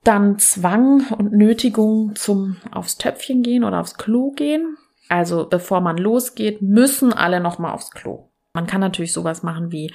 Dann 0.04 0.38
Zwang 0.38 1.08
und 1.18 1.32
Nötigung 1.34 2.16
zum 2.16 2.58
aufs 2.72 2.98
Töpfchen 2.98 3.42
gehen 3.42 3.64
oder 3.64 3.80
aufs 3.80 3.96
Klo 3.96 4.32
gehen. 4.32 4.78
Also 5.10 5.48
bevor 5.50 5.82
man 5.82 5.98
losgeht, 5.98 6.62
müssen 6.62 7.14
alle 7.14 7.40
nochmal 7.40 7.74
aufs 7.74 7.92
Klo. 7.92 8.30
Man 8.54 8.68
kann 8.68 8.82
natürlich 8.82 9.14
sowas 9.14 9.44
machen 9.44 9.72
wie, 9.72 9.92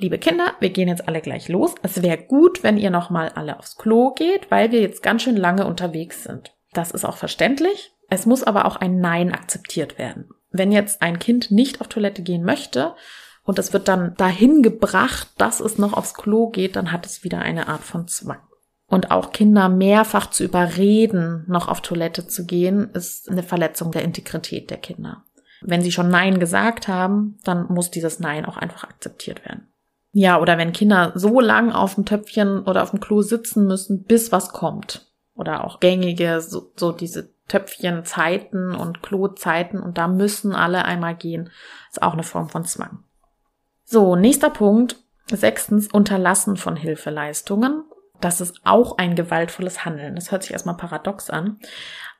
liebe 0.00 0.18
Kinder, 0.18 0.54
wir 0.60 0.70
gehen 0.70 0.88
jetzt 0.88 1.06
alle 1.06 1.20
gleich 1.20 1.48
los. 1.48 1.74
Es 1.82 2.02
wäre 2.02 2.18
gut, 2.18 2.62
wenn 2.62 2.78
ihr 2.78 2.90
nochmal 2.90 3.30
alle 3.34 3.58
aufs 3.58 3.76
Klo 3.76 4.12
geht, 4.12 4.50
weil 4.50 4.72
wir 4.72 4.80
jetzt 4.80 5.02
ganz 5.02 5.22
schön 5.22 5.36
lange 5.36 5.66
unterwegs 5.66 6.24
sind. 6.24 6.54
Das 6.72 6.90
ist 6.90 7.04
auch 7.04 7.16
verständlich. 7.16 7.92
Es 8.08 8.26
muss 8.26 8.42
aber 8.42 8.64
auch 8.64 8.76
ein 8.76 9.00
Nein 9.00 9.32
akzeptiert 9.32 9.98
werden. 9.98 10.30
wenn 10.52 10.72
jetzt 10.72 11.00
ein 11.00 11.20
Kind 11.20 11.52
nicht 11.52 11.80
auf 11.80 11.86
Toilette 11.86 12.22
gehen 12.22 12.42
möchte 12.42 12.96
und 13.44 13.60
es 13.60 13.72
wird 13.72 13.86
dann 13.86 14.16
dahin 14.16 14.64
gebracht, 14.64 15.28
dass 15.38 15.60
es 15.60 15.78
noch 15.78 15.92
aufs 15.92 16.14
Klo 16.14 16.48
geht, 16.48 16.74
dann 16.74 16.90
hat 16.90 17.06
es 17.06 17.22
wieder 17.22 17.38
eine 17.38 17.68
Art 17.68 17.82
von 17.82 18.08
Zwang. 18.08 18.40
Und 18.86 19.12
auch 19.12 19.30
Kinder 19.30 19.68
mehrfach 19.68 20.30
zu 20.30 20.42
überreden, 20.42 21.44
noch 21.46 21.68
auf 21.68 21.82
Toilette 21.82 22.26
zu 22.26 22.46
gehen, 22.46 22.90
ist 22.94 23.30
eine 23.30 23.44
Verletzung 23.44 23.92
der 23.92 24.02
Integrität 24.02 24.70
der 24.70 24.78
Kinder. 24.78 25.22
Wenn 25.60 25.82
sie 25.82 25.92
schon 25.92 26.08
Nein 26.08 26.40
gesagt 26.40 26.88
haben, 26.88 27.38
dann 27.44 27.66
muss 27.68 27.92
dieses 27.92 28.18
Nein 28.18 28.44
auch 28.44 28.56
einfach 28.56 28.82
akzeptiert 28.82 29.44
werden. 29.44 29.69
Ja, 30.12 30.40
oder 30.40 30.58
wenn 30.58 30.72
Kinder 30.72 31.12
so 31.14 31.40
lang 31.40 31.72
auf 31.72 31.94
dem 31.94 32.04
Töpfchen 32.04 32.64
oder 32.64 32.82
auf 32.82 32.90
dem 32.90 33.00
Klo 33.00 33.22
sitzen 33.22 33.66
müssen, 33.66 34.04
bis 34.04 34.32
was 34.32 34.50
kommt. 34.52 35.06
Oder 35.34 35.64
auch 35.64 35.80
gängige, 35.80 36.40
so, 36.40 36.72
so 36.76 36.92
diese 36.92 37.32
Töpfchenzeiten 37.48 38.74
und 38.74 39.02
Klozeiten 39.02 39.80
und 39.80 39.98
da 39.98 40.08
müssen 40.08 40.54
alle 40.54 40.84
einmal 40.84 41.16
gehen. 41.16 41.50
Ist 41.90 42.02
auch 42.02 42.12
eine 42.12 42.22
Form 42.22 42.48
von 42.48 42.64
Zwang. 42.64 43.04
So, 43.84 44.16
nächster 44.16 44.50
Punkt. 44.50 44.96
Sechstens, 45.26 45.88
Unterlassen 45.88 46.56
von 46.56 46.76
Hilfeleistungen. 46.76 47.84
Das 48.20 48.40
ist 48.40 48.60
auch 48.64 48.98
ein 48.98 49.14
gewaltvolles 49.14 49.84
Handeln. 49.84 50.14
Das 50.14 50.30
hört 50.30 50.42
sich 50.42 50.52
erstmal 50.52 50.76
paradox 50.76 51.30
an. 51.30 51.58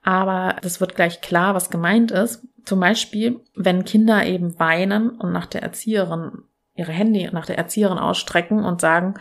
Aber 0.02 0.56
das 0.62 0.80
wird 0.80 0.94
gleich 0.94 1.20
klar, 1.20 1.54
was 1.54 1.70
gemeint 1.70 2.10
ist. 2.10 2.46
Zum 2.64 2.80
Beispiel, 2.80 3.40
wenn 3.54 3.84
Kinder 3.84 4.24
eben 4.24 4.58
weinen 4.58 5.10
und 5.10 5.32
nach 5.32 5.46
der 5.46 5.62
Erzieherin 5.62 6.44
ihre 6.74 6.92
Hände 6.92 7.30
nach 7.32 7.46
der 7.46 7.58
Erzieherin 7.58 7.98
ausstrecken 7.98 8.64
und 8.64 8.80
sagen, 8.80 9.14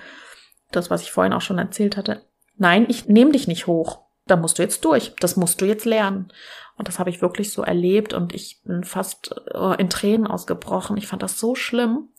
das, 0.72 0.90
was 0.90 1.02
ich 1.02 1.12
vorhin 1.12 1.34
auch 1.34 1.42
schon 1.42 1.58
erzählt 1.58 1.98
hatte, 1.98 2.24
nein, 2.58 2.86
ich 2.90 3.08
nehme 3.08 3.32
dich 3.32 3.48
nicht 3.48 3.68
hoch. 3.68 4.02
Da 4.28 4.36
musst 4.36 4.60
du 4.60 4.62
jetzt 4.62 4.86
durch. 4.86 5.14
Das 5.20 5.36
musst 5.38 5.60
du 5.60 5.66
jetzt 5.66 5.86
lernen. 5.86 6.32
Und 6.78 6.88
das 6.88 7.00
habe 7.00 7.10
ich 7.10 7.22
wirklich 7.22 7.52
so 7.52 7.64
erlebt 7.64 8.14
und 8.14 8.34
ich 8.34 8.62
bin 8.64 8.84
fast 8.84 9.36
äh, 9.54 9.82
in 9.82 9.90
Tränen 9.90 10.28
ausgebrochen. 10.28 10.98
Ich 10.98 11.08
fand 11.08 11.24
das 11.24 11.40
so 11.40 11.56
schlimm, 11.56 12.10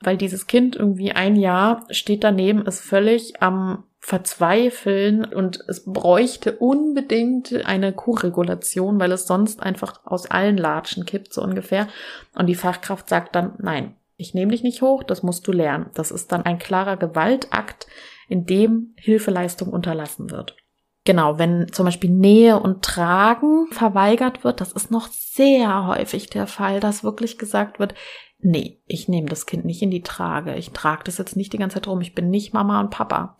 weil 0.00 0.16
dieses 0.16 0.46
Kind 0.46 0.76
irgendwie 0.76 1.12
ein 1.12 1.36
Jahr 1.36 1.86
steht 1.90 2.22
daneben, 2.24 2.66
ist 2.66 2.80
völlig 2.80 3.40
am 3.40 3.84
Verzweifeln 4.00 5.24
und 5.24 5.64
es 5.68 5.84
bräuchte 5.84 6.56
unbedingt 6.56 7.52
eine 7.64 7.92
Kuhregulation, 7.92 9.00
weil 9.00 9.12
es 9.12 9.26
sonst 9.26 9.62
einfach 9.62 10.00
aus 10.04 10.30
allen 10.30 10.56
Latschen 10.56 11.04
kippt, 11.04 11.32
so 11.32 11.42
ungefähr. 11.42 11.88
Und 12.34 12.46
die 12.46 12.54
Fachkraft 12.54 13.08
sagt 13.08 13.34
dann, 13.34 13.54
nein, 13.58 13.96
ich 14.18 14.34
nehme 14.34 14.50
dich 14.50 14.62
nicht 14.62 14.82
hoch, 14.82 15.04
das 15.04 15.22
musst 15.22 15.46
du 15.46 15.52
lernen. 15.52 15.90
Das 15.94 16.10
ist 16.10 16.32
dann 16.32 16.42
ein 16.42 16.58
klarer 16.58 16.96
Gewaltakt, 16.96 17.86
in 18.28 18.44
dem 18.44 18.94
Hilfeleistung 18.96 19.68
unterlassen 19.70 20.30
wird. 20.30 20.56
Genau, 21.04 21.38
wenn 21.38 21.72
zum 21.72 21.86
Beispiel 21.86 22.10
Nähe 22.10 22.60
und 22.60 22.84
Tragen 22.84 23.68
verweigert 23.70 24.44
wird, 24.44 24.60
das 24.60 24.72
ist 24.72 24.90
noch 24.90 25.06
sehr 25.06 25.86
häufig 25.86 26.28
der 26.28 26.46
Fall, 26.46 26.80
dass 26.80 27.04
wirklich 27.04 27.38
gesagt 27.38 27.78
wird, 27.78 27.94
nee, 28.40 28.82
ich 28.86 29.08
nehme 29.08 29.28
das 29.28 29.46
Kind 29.46 29.64
nicht 29.64 29.80
in 29.80 29.90
die 29.90 30.02
Trage, 30.02 30.56
ich 30.56 30.72
trage 30.72 31.04
das 31.04 31.16
jetzt 31.16 31.36
nicht 31.36 31.52
die 31.52 31.58
ganze 31.58 31.74
Zeit 31.74 31.86
rum, 31.86 32.00
ich 32.00 32.14
bin 32.14 32.28
nicht 32.28 32.52
Mama 32.52 32.80
und 32.80 32.90
Papa. 32.90 33.38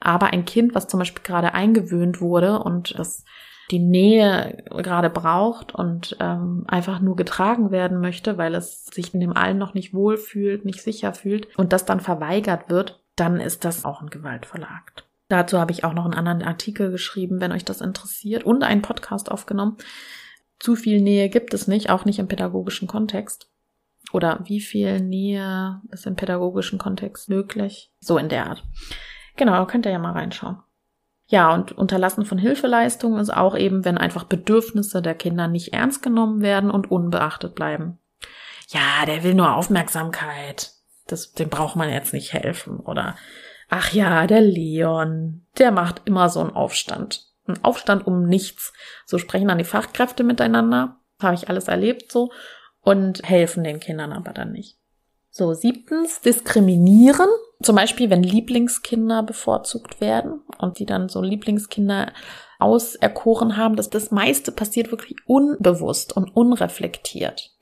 Aber 0.00 0.28
ein 0.28 0.44
Kind, 0.44 0.74
was 0.74 0.86
zum 0.86 0.98
Beispiel 0.98 1.24
gerade 1.24 1.52
eingewöhnt 1.54 2.20
wurde 2.20 2.60
und 2.60 2.98
das 2.98 3.24
die 3.70 3.78
Nähe 3.78 4.62
gerade 4.70 5.10
braucht 5.10 5.74
und 5.74 6.16
ähm, 6.20 6.64
einfach 6.66 7.00
nur 7.00 7.16
getragen 7.16 7.70
werden 7.70 8.00
möchte, 8.00 8.36
weil 8.38 8.54
es 8.54 8.86
sich 8.86 9.14
in 9.14 9.20
dem 9.20 9.36
allen 9.36 9.58
noch 9.58 9.74
nicht 9.74 9.94
wohl 9.94 10.16
fühlt, 10.16 10.64
nicht 10.64 10.82
sicher 10.82 11.14
fühlt 11.14 11.56
und 11.58 11.72
das 11.72 11.84
dann 11.84 12.00
verweigert 12.00 12.68
wird, 12.68 13.02
dann 13.16 13.40
ist 13.40 13.64
das 13.64 13.84
auch 13.84 14.02
ein 14.02 14.10
gewaltvoller. 14.10 14.82
Dazu 15.28 15.58
habe 15.58 15.72
ich 15.72 15.84
auch 15.84 15.94
noch 15.94 16.04
einen 16.04 16.14
anderen 16.14 16.42
Artikel 16.42 16.90
geschrieben, 16.90 17.40
wenn 17.40 17.52
euch 17.52 17.64
das 17.64 17.80
interessiert 17.80 18.44
und 18.44 18.62
einen 18.62 18.82
Podcast 18.82 19.30
aufgenommen. 19.30 19.78
Zu 20.58 20.76
viel 20.76 21.00
Nähe 21.00 21.28
gibt 21.28 21.54
es 21.54 21.66
nicht, 21.66 21.90
auch 21.90 22.04
nicht 22.04 22.18
im 22.18 22.28
pädagogischen 22.28 22.88
Kontext. 22.88 23.50
Oder 24.12 24.40
wie 24.44 24.60
viel 24.60 25.00
Nähe 25.00 25.80
ist 25.90 26.06
im 26.06 26.14
pädagogischen 26.14 26.78
Kontext 26.78 27.28
möglich? 27.28 27.90
So 28.00 28.18
in 28.18 28.28
der 28.28 28.46
Art. 28.46 28.64
Genau, 29.36 29.66
könnt 29.66 29.86
ihr 29.86 29.92
ja 29.92 29.98
mal 29.98 30.12
reinschauen. 30.12 30.58
Ja, 31.34 31.52
und 31.52 31.72
Unterlassen 31.72 32.24
von 32.24 32.38
Hilfeleistungen 32.38 33.18
ist 33.18 33.34
auch 33.34 33.56
eben, 33.56 33.84
wenn 33.84 33.98
einfach 33.98 34.22
Bedürfnisse 34.22 35.02
der 35.02 35.16
Kinder 35.16 35.48
nicht 35.48 35.72
ernst 35.72 36.00
genommen 36.00 36.42
werden 36.42 36.70
und 36.70 36.92
unbeachtet 36.92 37.56
bleiben. 37.56 37.98
Ja, 38.68 39.04
der 39.04 39.24
will 39.24 39.34
nur 39.34 39.56
Aufmerksamkeit. 39.56 40.70
Das, 41.08 41.32
dem 41.32 41.48
braucht 41.48 41.74
man 41.74 41.90
jetzt 41.90 42.12
nicht 42.12 42.34
helfen. 42.34 42.78
Oder, 42.78 43.16
ach 43.68 43.92
ja, 43.92 44.28
der 44.28 44.42
Leon, 44.42 45.44
der 45.58 45.72
macht 45.72 46.02
immer 46.04 46.28
so 46.28 46.38
einen 46.38 46.52
Aufstand. 46.54 47.26
Ein 47.48 47.64
Aufstand 47.64 48.06
um 48.06 48.28
nichts. 48.28 48.72
So 49.04 49.18
sprechen 49.18 49.48
dann 49.48 49.58
die 49.58 49.64
Fachkräfte 49.64 50.22
miteinander. 50.22 51.00
Habe 51.20 51.34
ich 51.34 51.48
alles 51.48 51.66
erlebt 51.66 52.12
so. 52.12 52.30
Und 52.80 53.28
helfen 53.28 53.64
den 53.64 53.80
Kindern 53.80 54.12
aber 54.12 54.32
dann 54.32 54.52
nicht. 54.52 54.78
So, 55.30 55.52
siebtens, 55.52 56.20
diskriminieren. 56.20 57.26
Zum 57.60 57.74
Beispiel, 57.74 58.08
wenn 58.08 58.22
Lieblingskinder 58.22 59.24
bevorzugt 59.24 60.00
werden 60.00 60.42
und 60.64 60.78
die 60.78 60.86
dann 60.86 61.08
so 61.08 61.22
Lieblingskinder 61.22 62.12
auserkoren 62.58 63.56
haben, 63.56 63.76
dass 63.76 63.90
das 63.90 64.10
meiste 64.10 64.50
passiert 64.50 64.90
wirklich 64.90 65.16
unbewusst 65.26 66.16
und 66.16 66.34
unreflektiert. 66.34 67.52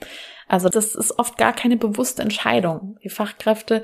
Also 0.48 0.68
das 0.68 0.94
ist 0.94 1.18
oft 1.18 1.38
gar 1.38 1.52
keine 1.52 1.76
bewusste 1.76 2.22
Entscheidung. 2.22 2.98
Die 3.02 3.08
Fachkräfte 3.08 3.82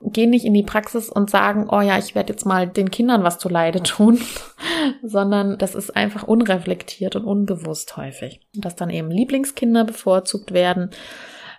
gehen 0.00 0.30
nicht 0.30 0.44
in 0.44 0.54
die 0.54 0.62
Praxis 0.62 1.08
und 1.08 1.30
sagen, 1.30 1.68
oh 1.70 1.80
ja, 1.80 1.98
ich 1.98 2.14
werde 2.14 2.32
jetzt 2.32 2.44
mal 2.44 2.66
den 2.66 2.90
Kindern 2.90 3.22
was 3.22 3.38
zu 3.38 3.48
Leide 3.48 3.82
tun, 3.82 4.20
sondern 5.02 5.58
das 5.58 5.74
ist 5.74 5.96
einfach 5.96 6.24
unreflektiert 6.24 7.16
und 7.16 7.24
unbewusst 7.24 7.96
häufig. 7.96 8.40
Dass 8.54 8.76
dann 8.76 8.90
eben 8.90 9.10
Lieblingskinder 9.10 9.84
bevorzugt 9.84 10.52
werden 10.52 10.90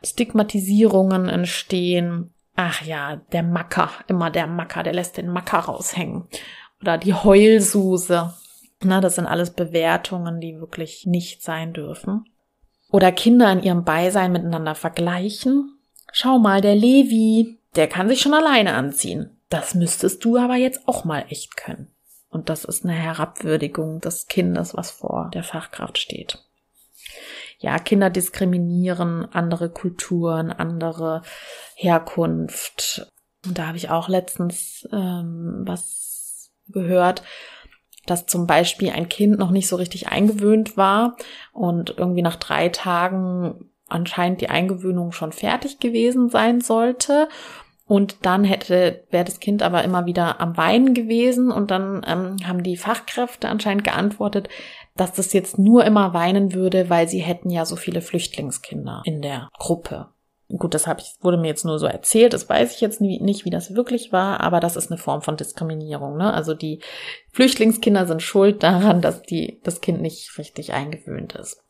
Stigmatisierungen 0.04 1.28
entstehen. 1.30 2.34
Ach 2.56 2.82
ja, 2.84 3.18
der 3.32 3.44
Macker, 3.44 3.90
immer 4.08 4.30
der 4.30 4.48
Macker, 4.48 4.84
der 4.84 4.94
lässt 4.94 5.18
den 5.18 5.30
Macker 5.30 5.60
raushängen. 5.60 6.28
Oder 6.86 7.00
die 7.00 7.16
Heulsuse. 7.16 8.34
Na, 8.84 9.02
das 9.02 9.16
sind 9.16 9.26
alles 9.26 9.50
Bewertungen, 9.50 10.40
die 10.40 10.60
wirklich 10.60 11.08
nicht 11.08 11.42
sein 11.42 11.74
dürfen. 11.74 12.26
Oder 12.92 13.12
Kinder 13.12 13.52
in 13.52 13.64
ihrem 13.64 13.84
Beisein 13.84 14.32
miteinander 14.32 14.76
vergleichen. 14.76 15.80
Schau 16.12 16.38
mal, 16.38 16.62
der 16.62 16.76
Levi, 16.76 17.58
der 17.76 17.88
kann 17.88 18.08
sich 18.08 18.22
schon 18.22 18.36
alleine 18.36 18.76
anziehen. 18.76 19.32
Das 19.50 19.74
müsstest 19.74 20.24
du 20.24 20.38
aber 20.38 20.56
jetzt 20.58 20.88
auch 20.88 21.06
mal 21.06 21.26
echt 21.30 21.58
können. 21.58 21.88
Und 22.30 22.50
das 22.50 22.66
ist 22.66 22.84
eine 22.84 22.94
Herabwürdigung 22.94 24.02
des 24.02 24.28
Kindes, 24.28 24.76
was 24.76 24.92
vor 24.92 25.32
der 25.34 25.44
Fachkraft 25.44 25.98
steht 25.98 26.46
ja, 27.60 27.80
Kinder 27.80 28.10
diskriminieren, 28.10 29.26
andere 29.32 29.70
Kulturen, 29.70 30.52
andere 30.52 31.22
Herkunft. 31.76 33.12
Und 33.46 33.58
da 33.58 33.68
habe 33.68 33.78
ich 33.78 33.90
auch 33.90 34.08
letztens 34.08 34.88
ähm, 34.92 35.64
was 35.66 36.25
gehört, 36.68 37.24
dass 38.06 38.26
zum 38.26 38.48
Beispiel 38.48 38.92
ein 38.92 39.10
Kind 39.10 39.40
noch 39.40 39.52
nicht 39.52 39.68
so 39.68 39.76
richtig 39.76 40.10
eingewöhnt 40.10 40.78
war 40.78 41.18
und 41.54 41.96
irgendwie 41.98 42.22
nach 42.22 42.36
drei 42.36 42.70
Tagen 42.70 43.72
anscheinend 43.88 44.42
die 44.42 44.50
Eingewöhnung 44.50 45.12
schon 45.12 45.32
fertig 45.32 45.80
gewesen 45.80 46.30
sein 46.30 46.62
sollte. 46.62 47.30
Und 47.88 48.26
dann 48.26 48.44
hätte, 48.44 49.04
wäre 49.12 49.26
das 49.26 49.40
Kind 49.40 49.62
aber 49.62 49.84
immer 49.84 50.08
wieder 50.08 50.42
am 50.42 50.58
Weinen 50.58 50.96
gewesen 50.96 51.52
und 51.52 51.70
dann 51.70 52.04
ähm, 52.08 52.38
haben 52.44 52.64
die 52.64 52.78
Fachkräfte 52.78 53.48
anscheinend 53.48 53.84
geantwortet, 53.84 54.50
dass 54.96 55.14
das 55.14 55.34
jetzt 55.34 55.60
nur 55.60 55.86
immer 55.86 56.14
weinen 56.14 56.54
würde, 56.54 56.90
weil 56.90 57.08
sie 57.08 57.20
hätten 57.20 57.52
ja 57.52 57.64
so 57.64 57.76
viele 57.76 58.02
Flüchtlingskinder 58.02 59.04
in 59.06 59.22
der 59.22 59.50
Gruppe. 59.60 60.08
Gut, 60.48 60.76
das 60.76 60.86
hab 60.86 61.02
ich, 61.02 61.16
wurde 61.22 61.38
mir 61.38 61.48
jetzt 61.48 61.66
nur 61.66 61.80
so 61.80 61.88
erzählt, 61.88 62.34
das 62.34 62.48
weiß 62.48 62.76
ich 62.76 62.82
jetzt 62.82 63.02
nie, 63.02 63.20
nicht, 63.20 63.46
wie 63.46 63.50
das 63.50 63.74
wirklich 63.74 64.12
war, 64.12 64.42
aber 64.42 64.60
das 64.60 64.76
ist 64.76 64.92
eine 64.92 65.00
Form 65.00 65.24
von 65.24 65.38
Diskriminierung. 65.38 66.18
Ne? 66.18 66.32
Also 66.32 66.54
die 66.54 66.82
Flüchtlingskinder 67.32 68.06
sind 68.06 68.22
schuld 68.22 68.62
daran, 68.62 69.02
dass 69.02 69.24
die, 69.24 69.60
das 69.64 69.82
Kind 69.82 70.02
nicht 70.02 70.38
richtig 70.38 70.74
eingewöhnt 70.74 71.34
ist. 71.34 71.65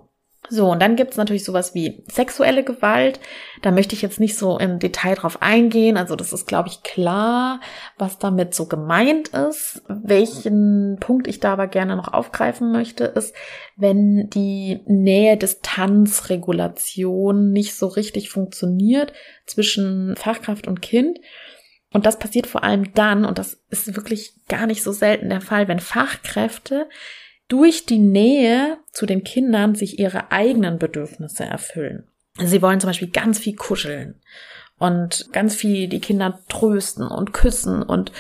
So, 0.50 0.72
und 0.72 0.82
dann 0.82 0.96
gibt's 0.96 1.18
natürlich 1.18 1.44
sowas 1.44 1.74
wie 1.74 2.04
sexuelle 2.12 2.64
Gewalt. 2.64 3.20
Da 3.62 3.72
möchte 3.72 3.96
ich 3.96 4.02
jetzt 4.02 4.20
nicht 4.20 4.38
so 4.38 4.58
im 4.60 4.80
Detail 4.80 5.16
drauf 5.16 5.42
eingehen. 5.42 5.98
Also 5.98 6.16
das 6.16 6.32
ist, 6.34 6.48
glaube 6.48 6.70
ich, 6.70 6.84
klar, 6.84 7.60
was 7.98 8.20
damit 8.20 8.54
so 8.54 8.68
gemeint 8.68 9.30
ist. 9.30 9.82
Welchen 9.88 10.98
Punkt 11.00 11.26
ich 11.28 11.40
da 11.40 11.54
aber 11.54 11.66
gerne 11.68 11.96
noch 11.96 12.14
aufgreifen 12.14 12.72
möchte, 12.72 13.06
ist, 13.06 13.34
wenn 13.76 14.30
die 14.30 14.82
Nähe-Distanz-Regulation 14.86 17.52
nicht 17.52 17.74
so 17.76 17.88
richtig 17.88 18.30
funktioniert 18.30 19.14
zwischen 19.46 20.16
Fachkraft 20.16 20.68
und 20.68 20.82
Kind. 20.82 21.20
Und 21.92 22.06
das 22.06 22.20
passiert 22.20 22.46
vor 22.46 22.64
allem 22.64 22.94
dann, 22.94 23.26
und 23.26 23.40
das 23.40 23.60
ist 23.70 23.96
wirklich 23.96 24.36
gar 24.48 24.68
nicht 24.68 24.84
so 24.84 24.92
selten 24.92 25.30
der 25.30 25.42
Fall, 25.42 25.68
wenn 25.68 25.80
Fachkräfte 25.80 26.88
durch 27.48 27.86
die 27.86 28.00
Nähe 28.00 28.78
zu 28.92 29.06
den 29.06 29.24
Kindern 29.24 29.76
sich 29.76 30.00
ihre 30.00 30.32
eigenen 30.32 30.80
Bedürfnisse 30.80 31.46
erfüllen. 31.46 32.08
Sie 32.38 32.62
wollen 32.62 32.80
zum 32.80 32.90
Beispiel 32.90 33.12
ganz 33.12 33.40
viel 33.40 33.56
kuscheln 33.56 34.20
und 34.78 35.30
ganz 35.32 35.56
viel 35.56 35.88
die 35.88 36.02
Kinder 36.02 36.40
trösten 36.50 37.08
und 37.08 37.34
küssen 37.34 37.82
und 37.82 38.12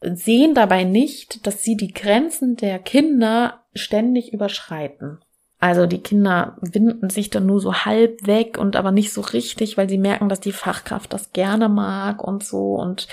sehen 0.00 0.54
dabei 0.54 0.84
nicht, 0.84 1.46
dass 1.46 1.62
sie 1.62 1.76
die 1.76 1.92
Grenzen 1.92 2.56
der 2.56 2.78
Kinder 2.78 3.64
ständig 3.74 4.32
überschreiten. 4.32 5.20
Also 5.58 5.86
die 5.86 6.02
Kinder 6.02 6.56
winden 6.60 7.08
sich 7.08 7.30
dann 7.30 7.46
nur 7.46 7.60
so 7.60 7.72
halb 7.72 8.26
weg 8.26 8.58
und 8.58 8.74
aber 8.74 8.90
nicht 8.90 9.12
so 9.12 9.20
richtig, 9.20 9.78
weil 9.78 9.88
sie 9.88 9.96
merken, 9.96 10.28
dass 10.28 10.40
die 10.40 10.50
Fachkraft 10.50 11.12
das 11.12 11.32
gerne 11.32 11.68
mag 11.68 12.22
und 12.22 12.42
so 12.42 12.74
und 12.74 13.06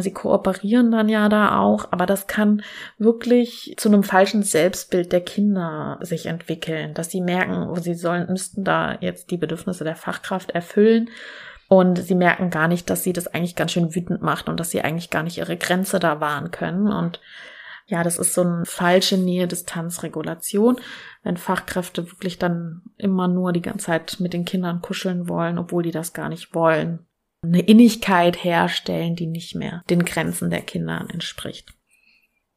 sie 0.00 0.12
kooperieren 0.12 0.90
dann 0.90 1.08
ja 1.08 1.28
da 1.28 1.60
auch, 1.60 1.92
aber 1.92 2.04
das 2.04 2.26
kann 2.26 2.62
wirklich 2.98 3.74
zu 3.76 3.88
einem 3.88 4.02
falschen 4.02 4.42
Selbstbild 4.42 5.12
der 5.12 5.20
Kinder 5.20 5.98
sich 6.00 6.26
entwickeln, 6.26 6.94
dass 6.94 7.10
sie 7.10 7.20
merken, 7.20 7.72
sie 7.80 7.94
sollen, 7.94 8.26
müssten 8.28 8.64
da 8.64 8.98
jetzt 9.00 9.30
die 9.30 9.36
Bedürfnisse 9.36 9.84
der 9.84 9.94
Fachkraft 9.94 10.50
erfüllen 10.50 11.10
und 11.68 11.98
sie 11.98 12.16
merken 12.16 12.50
gar 12.50 12.66
nicht, 12.66 12.90
dass 12.90 13.04
sie 13.04 13.12
das 13.12 13.28
eigentlich 13.28 13.54
ganz 13.54 13.70
schön 13.70 13.94
wütend 13.94 14.20
macht 14.20 14.48
und 14.48 14.58
dass 14.58 14.70
sie 14.70 14.82
eigentlich 14.82 15.10
gar 15.10 15.22
nicht 15.22 15.38
ihre 15.38 15.56
Grenze 15.56 16.00
da 16.00 16.20
wahren 16.20 16.50
können 16.50 16.90
und 16.90 17.20
ja, 17.86 18.02
das 18.02 18.18
ist 18.18 18.34
so 18.34 18.42
eine 18.42 18.66
falsche 18.66 19.16
Nähe-Distanz-Regulation, 19.16 20.78
wenn 21.22 21.38
Fachkräfte 21.38 22.10
wirklich 22.10 22.38
dann 22.38 22.82
immer 22.98 23.28
nur 23.28 23.52
die 23.52 23.62
ganze 23.62 23.86
Zeit 23.86 24.16
mit 24.18 24.34
den 24.34 24.44
Kindern 24.44 24.82
kuscheln 24.82 25.26
wollen, 25.26 25.56
obwohl 25.56 25.84
die 25.84 25.90
das 25.90 26.12
gar 26.12 26.28
nicht 26.28 26.54
wollen. 26.54 27.07
Eine 27.42 27.60
Innigkeit 27.60 28.42
herstellen, 28.42 29.16
die 29.16 29.26
nicht 29.26 29.54
mehr 29.54 29.82
den 29.88 30.04
Grenzen 30.04 30.50
der 30.50 30.62
Kinder 30.62 31.06
entspricht. 31.12 31.68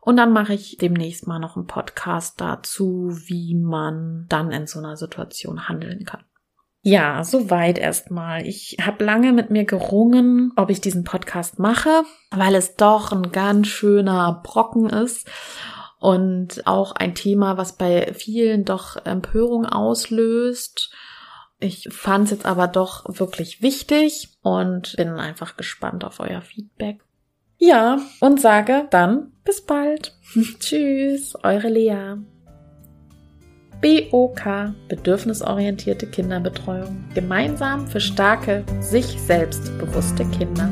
Und 0.10 0.17
dann 0.17 0.34
mache 0.34 0.56
ich 0.56 0.76
demnächst 0.78 1.28
mal 1.28 1.38
noch 1.38 1.56
einen 1.56 1.67
Podcast 1.67 2.41
dazu, 2.41 3.12
wie 3.28 3.54
man 3.54 4.26
dann 4.28 4.52
in 4.52 4.65
so 4.65 4.80
einer 4.80 4.98
Situation 4.98 5.69
handeln 5.69 6.04
kann. 6.04 6.24
Ja, 6.82 7.24
soweit 7.24 7.78
erstmal. 7.78 8.48
Ich 8.48 8.78
habe 8.82 9.06
lange 9.06 9.34
mit 9.34 9.52
mir 9.52 9.65
gerungen, 9.65 10.52
ob 10.56 10.72
ich 10.72 10.82
diesen 10.82 11.04
Podcast 11.04 11.60
mache, 11.60 12.02
weil 12.32 12.56
es 12.56 12.76
doch 12.76 13.12
ein 13.12 13.32
ganz 13.32 13.67
schöner 13.67 14.41
Brocken 14.43 14.89
ist 14.89 15.30
und 16.00 16.65
auch 16.65 16.93
ein 16.93 17.13
Thema, 17.13 17.58
was 17.58 17.78
bei 17.78 18.12
vielen 18.15 18.65
doch 18.65 19.06
Empörung 19.06 19.67
auslöst. 19.67 20.91
Ich 21.60 21.88
fand 21.91 22.26
es 22.26 22.32
jetzt 22.32 22.48
aber 22.48 22.67
doch 22.67 23.04
wirklich 23.19 23.62
wichtig 23.62 24.30
und 24.41 24.95
bin 24.98 25.10
einfach 25.10 25.56
gespannt 25.56 26.04
auf 26.04 26.19
euer 26.19 26.41
Feedback. 26.41 27.00
Ja, 27.60 28.00
und 28.22 28.39
sage 28.39 28.88
dann 28.89 29.34
bis 29.49 29.62
bald. 29.62 30.13
Tschüss, 30.59 31.33
eure 31.41 31.69
Lea. 31.69 32.17
BOK, 33.81 34.75
bedürfnisorientierte 34.88 36.05
Kinderbetreuung. 36.05 37.03
Gemeinsam 37.15 37.88
für 37.88 37.99
starke, 37.99 38.63
sich 38.79 39.05
selbst 39.05 39.75
bewusste 39.79 40.23
Kinder. 40.25 40.71